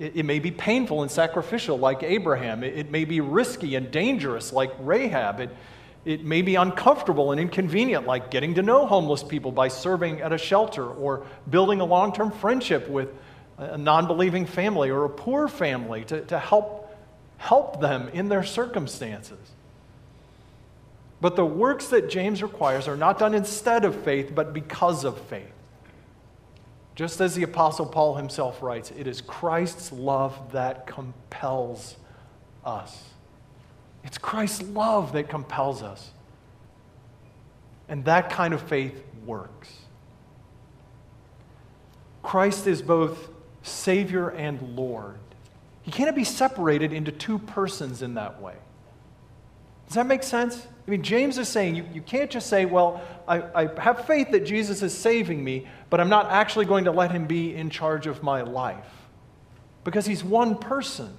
It, 0.01 0.17
it 0.17 0.25
may 0.25 0.39
be 0.39 0.49
painful 0.49 1.03
and 1.03 1.11
sacrificial, 1.11 1.77
like 1.77 2.01
Abraham. 2.01 2.63
It, 2.63 2.75
it 2.75 2.91
may 2.91 3.05
be 3.05 3.21
risky 3.21 3.75
and 3.75 3.91
dangerous, 3.91 4.51
like 4.51 4.73
Rahab. 4.79 5.39
It, 5.39 5.51
it 6.03 6.25
may 6.25 6.41
be 6.41 6.55
uncomfortable 6.55 7.31
and 7.31 7.39
inconvenient, 7.39 8.07
like 8.07 8.31
getting 8.31 8.55
to 8.55 8.63
know 8.63 8.87
homeless 8.87 9.23
people 9.23 9.51
by 9.51 9.67
serving 9.67 10.21
at 10.21 10.33
a 10.33 10.37
shelter 10.39 10.89
or 10.89 11.27
building 11.47 11.79
a 11.79 11.85
long 11.85 12.11
term 12.11 12.31
friendship 12.31 12.89
with 12.89 13.09
a 13.59 13.77
non 13.77 14.07
believing 14.07 14.47
family 14.47 14.89
or 14.89 15.05
a 15.05 15.09
poor 15.09 15.47
family 15.47 16.03
to, 16.05 16.21
to 16.25 16.39
help, 16.39 16.97
help 17.37 17.79
them 17.79 18.09
in 18.09 18.27
their 18.27 18.43
circumstances. 18.43 19.37
But 21.21 21.35
the 21.35 21.45
works 21.45 21.89
that 21.89 22.09
James 22.09 22.41
requires 22.41 22.87
are 22.87 22.97
not 22.97 23.19
done 23.19 23.35
instead 23.35 23.85
of 23.85 24.03
faith, 24.03 24.33
but 24.33 24.53
because 24.53 25.03
of 25.03 25.21
faith. 25.21 25.53
Just 26.95 27.21
as 27.21 27.35
the 27.35 27.43
Apostle 27.43 27.85
Paul 27.85 28.15
himself 28.15 28.61
writes, 28.61 28.91
it 28.97 29.07
is 29.07 29.21
Christ's 29.21 29.91
love 29.91 30.51
that 30.51 30.85
compels 30.85 31.95
us. 32.65 33.03
It's 34.03 34.17
Christ's 34.17 34.63
love 34.63 35.13
that 35.13 35.29
compels 35.29 35.83
us. 35.83 36.11
And 37.87 38.05
that 38.05 38.29
kind 38.29 38.53
of 38.53 38.61
faith 38.61 39.03
works. 39.25 39.69
Christ 42.23 42.67
is 42.67 42.81
both 42.81 43.29
Savior 43.63 44.29
and 44.29 44.75
Lord. 44.75 45.17
He 45.81 45.91
cannot 45.91 46.15
be 46.15 46.23
separated 46.23 46.93
into 46.93 47.11
two 47.11 47.39
persons 47.39 48.01
in 48.01 48.13
that 48.15 48.41
way. 48.41 48.55
Does 49.87 49.95
that 49.95 50.05
make 50.05 50.23
sense? 50.23 50.67
I 50.87 50.91
mean, 50.91 51.03
James 51.03 51.37
is 51.37 51.47
saying 51.47 51.75
you, 51.75 51.85
you 51.93 52.01
can't 52.01 52.31
just 52.31 52.47
say, 52.47 52.65
well, 52.65 53.01
I, 53.27 53.63
I 53.63 53.81
have 53.81 54.05
faith 54.07 54.31
that 54.31 54.45
Jesus 54.45 54.81
is 54.81 54.97
saving 54.97 55.43
me, 55.43 55.67
but 55.89 55.99
I'm 55.99 56.09
not 56.09 56.31
actually 56.31 56.65
going 56.65 56.85
to 56.85 56.91
let 56.91 57.11
him 57.11 57.27
be 57.27 57.55
in 57.55 57.69
charge 57.69 58.07
of 58.07 58.23
my 58.23 58.41
life. 58.41 58.85
Because 59.83 60.05
he's 60.05 60.23
one 60.23 60.57
person. 60.57 61.15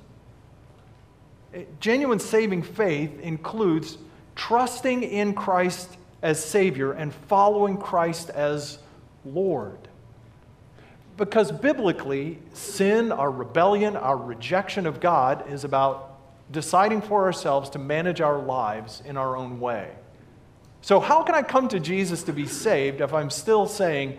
Eh, 1.55 1.65
genuine 1.81 2.19
saving 2.19 2.63
faith 2.63 3.19
includes 3.21 3.99
trusting 4.35 5.03
in 5.03 5.35
Christ 5.35 5.97
as 6.23 6.43
Savior 6.45 6.93
and 6.93 7.15
following 7.15 7.77
Christ 7.77 8.31
as 8.31 8.79
Lord. 9.25 9.79
Because 11.17 11.53
biblically, 11.53 12.39
sin, 12.53 13.13
our 13.13 13.31
rebellion, 13.31 13.97
our 13.97 14.17
rejection 14.17 14.87
of 14.87 14.99
God 14.99 15.49
is 15.51 15.65
about 15.65 16.12
deciding 16.53 17.03
for 17.03 17.25
ourselves 17.25 17.71
to 17.71 17.79
manage 17.79 18.21
our 18.21 18.39
lives 18.39 19.03
in 19.05 19.17
our 19.17 19.37
own 19.37 19.59
way. 19.59 19.91
So, 20.83 21.01
how 21.01 21.23
can 21.23 21.35
I 21.35 21.43
come 21.43 21.69
to 21.69 21.81
Jesus 21.81 22.25
to 22.25 22.33
be 22.33 22.47
saved 22.47 23.01
if 23.01 23.15
I'm 23.15 23.31
still 23.31 23.67
saying, 23.67 24.19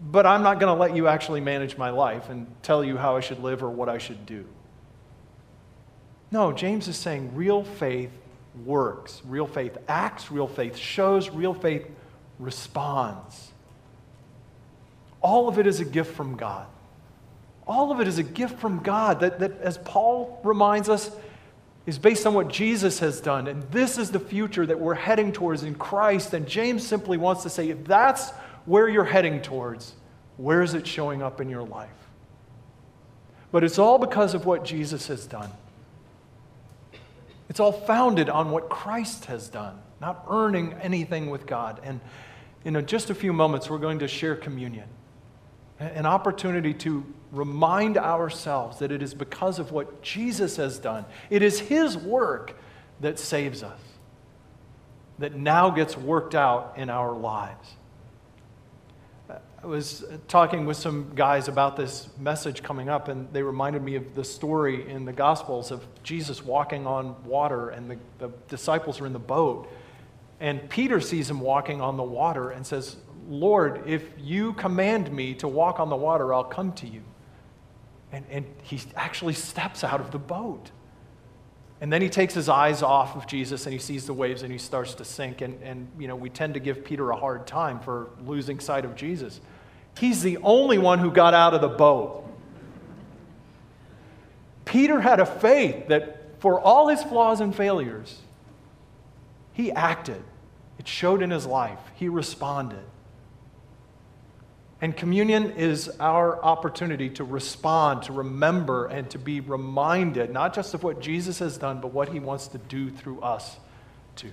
but 0.00 0.26
I'm 0.26 0.42
not 0.42 0.60
going 0.60 0.72
to 0.72 0.80
let 0.80 0.94
you 0.94 1.08
actually 1.08 1.40
manage 1.40 1.76
my 1.76 1.90
life 1.90 2.28
and 2.28 2.46
tell 2.62 2.84
you 2.84 2.96
how 2.96 3.16
I 3.16 3.20
should 3.20 3.42
live 3.42 3.62
or 3.62 3.70
what 3.70 3.88
I 3.88 3.98
should 3.98 4.24
do? 4.26 4.44
No, 6.30 6.52
James 6.52 6.88
is 6.88 6.96
saying 6.96 7.34
real 7.34 7.64
faith 7.64 8.10
works, 8.64 9.22
real 9.24 9.46
faith 9.46 9.78
acts, 9.88 10.30
real 10.30 10.46
faith 10.46 10.76
shows, 10.76 11.30
real 11.30 11.54
faith 11.54 11.86
responds. 12.38 13.50
All 15.20 15.48
of 15.48 15.58
it 15.58 15.66
is 15.66 15.80
a 15.80 15.84
gift 15.84 16.14
from 16.14 16.36
God. 16.36 16.66
All 17.66 17.90
of 17.92 18.00
it 18.00 18.08
is 18.08 18.18
a 18.18 18.22
gift 18.22 18.58
from 18.60 18.80
God 18.80 19.20
that, 19.20 19.40
that 19.40 19.60
as 19.60 19.78
Paul 19.78 20.40
reminds 20.44 20.88
us, 20.88 21.10
is 21.88 21.98
based 21.98 22.26
on 22.26 22.34
what 22.34 22.48
Jesus 22.48 22.98
has 22.98 23.18
done. 23.18 23.46
And 23.46 23.62
this 23.70 23.96
is 23.96 24.10
the 24.10 24.20
future 24.20 24.66
that 24.66 24.78
we're 24.78 24.92
heading 24.92 25.32
towards 25.32 25.62
in 25.62 25.74
Christ. 25.74 26.34
And 26.34 26.46
James 26.46 26.86
simply 26.86 27.16
wants 27.16 27.44
to 27.44 27.48
say 27.48 27.70
if 27.70 27.82
that's 27.84 28.28
where 28.66 28.90
you're 28.90 29.04
heading 29.04 29.40
towards, 29.40 29.94
where 30.36 30.60
is 30.60 30.74
it 30.74 30.86
showing 30.86 31.22
up 31.22 31.40
in 31.40 31.48
your 31.48 31.62
life? 31.62 31.88
But 33.50 33.64
it's 33.64 33.78
all 33.78 33.96
because 33.96 34.34
of 34.34 34.44
what 34.44 34.66
Jesus 34.66 35.06
has 35.06 35.24
done. 35.24 35.50
It's 37.48 37.58
all 37.58 37.72
founded 37.72 38.28
on 38.28 38.50
what 38.50 38.68
Christ 38.68 39.24
has 39.24 39.48
done, 39.48 39.78
not 39.98 40.26
earning 40.28 40.74
anything 40.82 41.30
with 41.30 41.46
God. 41.46 41.80
And 41.82 42.00
in 42.66 42.84
just 42.84 43.08
a 43.08 43.14
few 43.14 43.32
moments, 43.32 43.70
we're 43.70 43.78
going 43.78 44.00
to 44.00 44.08
share 44.08 44.36
communion 44.36 44.90
an 45.80 46.04
opportunity 46.04 46.74
to 46.74 47.06
remind 47.32 47.96
ourselves 47.98 48.78
that 48.78 48.90
it 48.90 49.02
is 49.02 49.14
because 49.14 49.58
of 49.58 49.72
what 49.72 50.02
Jesus 50.02 50.56
has 50.56 50.78
done. 50.78 51.04
It 51.30 51.42
is 51.42 51.60
His 51.60 51.96
work 51.96 52.58
that 53.00 53.18
saves 53.18 53.62
us, 53.62 53.80
that 55.18 55.34
now 55.34 55.70
gets 55.70 55.96
worked 55.96 56.34
out 56.34 56.74
in 56.76 56.90
our 56.90 57.12
lives. 57.12 57.74
I 59.60 59.66
was 59.66 60.04
talking 60.28 60.66
with 60.66 60.76
some 60.76 61.10
guys 61.16 61.48
about 61.48 61.76
this 61.76 62.08
message 62.16 62.62
coming 62.62 62.88
up, 62.88 63.08
and 63.08 63.30
they 63.32 63.42
reminded 63.42 63.82
me 63.82 63.96
of 63.96 64.14
the 64.14 64.22
story 64.22 64.88
in 64.88 65.04
the 65.04 65.12
Gospels 65.12 65.72
of 65.72 65.84
Jesus 66.04 66.44
walking 66.44 66.86
on 66.86 67.16
water, 67.24 67.70
and 67.70 67.90
the, 67.90 67.98
the 68.18 68.30
disciples 68.46 69.00
are 69.00 69.06
in 69.06 69.12
the 69.12 69.18
boat. 69.18 69.68
And 70.38 70.70
Peter 70.70 71.00
sees 71.00 71.28
him 71.28 71.40
walking 71.40 71.80
on 71.80 71.96
the 71.96 72.04
water 72.04 72.50
and 72.50 72.64
says, 72.64 72.96
Lord, 73.28 73.82
if 73.86 74.04
you 74.16 74.52
command 74.52 75.10
me 75.12 75.34
to 75.34 75.48
walk 75.48 75.80
on 75.80 75.90
the 75.90 75.96
water, 75.96 76.32
I'll 76.32 76.44
come 76.44 76.72
to 76.74 76.86
you. 76.86 77.02
And, 78.12 78.24
and 78.30 78.46
he 78.62 78.80
actually 78.96 79.34
steps 79.34 79.84
out 79.84 80.00
of 80.00 80.10
the 80.10 80.18
boat. 80.18 80.70
And 81.80 81.92
then 81.92 82.02
he 82.02 82.08
takes 82.08 82.34
his 82.34 82.48
eyes 82.48 82.82
off 82.82 83.14
of 83.14 83.26
Jesus 83.26 83.66
and 83.66 83.72
he 83.72 83.78
sees 83.78 84.06
the 84.06 84.14
waves 84.14 84.42
and 84.42 84.50
he 84.50 84.58
starts 84.58 84.94
to 84.94 85.04
sink. 85.04 85.42
And, 85.42 85.62
and 85.62 85.88
you 85.98 86.08
know, 86.08 86.16
we 86.16 86.28
tend 86.28 86.54
to 86.54 86.60
give 86.60 86.84
Peter 86.84 87.10
a 87.10 87.16
hard 87.16 87.46
time 87.46 87.78
for 87.78 88.10
losing 88.24 88.58
sight 88.58 88.84
of 88.84 88.96
Jesus. 88.96 89.40
He's 89.98 90.22
the 90.22 90.38
only 90.38 90.78
one 90.78 90.98
who 90.98 91.10
got 91.10 91.34
out 91.34 91.54
of 91.54 91.60
the 91.60 91.68
boat. 91.68 92.24
Peter 94.64 95.00
had 95.00 95.20
a 95.20 95.26
faith 95.26 95.88
that 95.88 96.40
for 96.40 96.60
all 96.60 96.88
his 96.88 97.02
flaws 97.02 97.40
and 97.40 97.54
failures, 97.54 98.20
he 99.52 99.72
acted. 99.72 100.22
It 100.78 100.86
showed 100.86 101.22
in 101.22 101.30
his 101.30 101.46
life. 101.46 101.80
He 101.94 102.08
responded. 102.08 102.84
And 104.80 104.96
communion 104.96 105.52
is 105.52 105.88
our 105.98 106.40
opportunity 106.42 107.10
to 107.10 107.24
respond, 107.24 108.04
to 108.04 108.12
remember, 108.12 108.86
and 108.86 109.10
to 109.10 109.18
be 109.18 109.40
reminded, 109.40 110.30
not 110.30 110.54
just 110.54 110.72
of 110.72 110.84
what 110.84 111.00
Jesus 111.00 111.40
has 111.40 111.58
done, 111.58 111.80
but 111.80 111.92
what 111.92 112.10
he 112.10 112.20
wants 112.20 112.46
to 112.48 112.58
do 112.58 112.88
through 112.88 113.20
us 113.20 113.56
too. 114.14 114.32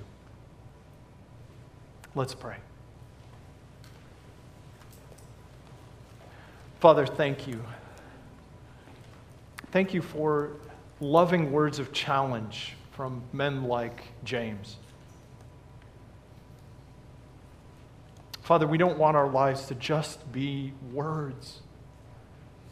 Let's 2.13 2.35
pray. 2.35 2.57
Father, 6.79 7.07
thank 7.07 7.47
you. 7.47 7.59
Thank 9.71 9.93
you 9.93 10.01
for 10.03 10.51
loving 10.99 11.51
words 11.51 11.79
of 11.79 11.91
challenge 11.91 12.75
from 12.91 13.23
men 13.33 13.63
like 13.63 14.03
James. 14.23 14.77
Father, 18.45 18.67
we 18.67 18.77
don't 18.77 18.99
want 18.99 19.17
our 19.17 19.27
lives 19.27 19.65
to 19.65 19.73
just 19.73 20.31
be 20.31 20.71
words. 20.93 21.61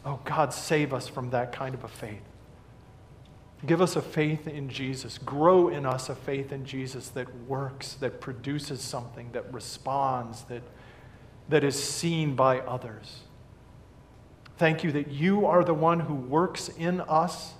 Oh, 0.04 0.20
God, 0.24 0.54
save 0.54 0.94
us 0.94 1.08
from 1.08 1.30
that 1.30 1.50
kind 1.50 1.74
of 1.74 1.82
a 1.82 1.88
faith. 1.88 2.22
Give 3.66 3.82
us 3.82 3.96
a 3.96 4.00
faith 4.00 4.46
in 4.46 4.68
Jesus. 4.68 5.18
Grow 5.18 5.66
in 5.66 5.84
us 5.84 6.08
a 6.08 6.14
faith 6.14 6.52
in 6.52 6.64
Jesus 6.64 7.08
that 7.08 7.26
works, 7.48 7.94
that 7.94 8.20
produces 8.20 8.82
something, 8.82 9.32
that 9.32 9.52
responds, 9.52 10.44
that, 10.44 10.62
that 11.48 11.64
is 11.64 11.82
seen 11.82 12.36
by 12.36 12.60
others. 12.60 13.22
Thank 14.58 14.84
you 14.84 14.92
that 14.92 15.10
you 15.10 15.44
are 15.44 15.64
the 15.64 15.74
one 15.74 15.98
who 15.98 16.14
works 16.14 16.68
in 16.68 17.00
us. 17.00 17.54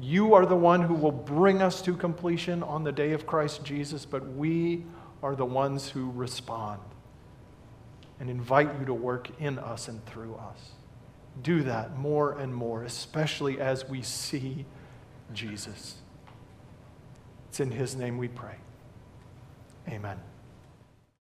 You 0.00 0.34
are 0.34 0.46
the 0.46 0.56
one 0.56 0.82
who 0.82 0.94
will 0.94 1.12
bring 1.12 1.62
us 1.62 1.80
to 1.82 1.94
completion 1.94 2.64
on 2.64 2.82
the 2.82 2.90
day 2.90 3.12
of 3.12 3.24
Christ 3.24 3.62
Jesus, 3.62 4.04
but 4.04 4.26
we 4.32 4.84
are 5.22 5.36
the 5.36 5.46
ones 5.46 5.90
who 5.90 6.10
respond 6.10 6.80
and 8.20 8.28
invite 8.30 8.78
you 8.78 8.86
to 8.86 8.94
work 8.94 9.28
in 9.40 9.58
us 9.58 9.88
and 9.88 10.04
through 10.06 10.34
us. 10.34 10.58
Do 11.42 11.62
that 11.62 11.98
more 11.98 12.38
and 12.38 12.54
more, 12.54 12.84
especially 12.84 13.60
as 13.60 13.88
we 13.88 14.02
see 14.02 14.66
Jesus. 15.32 15.96
It's 17.48 17.60
in 17.60 17.70
his 17.70 17.96
name 17.96 18.18
we 18.18 18.28
pray. 18.28 18.56
Amen. 19.88 20.18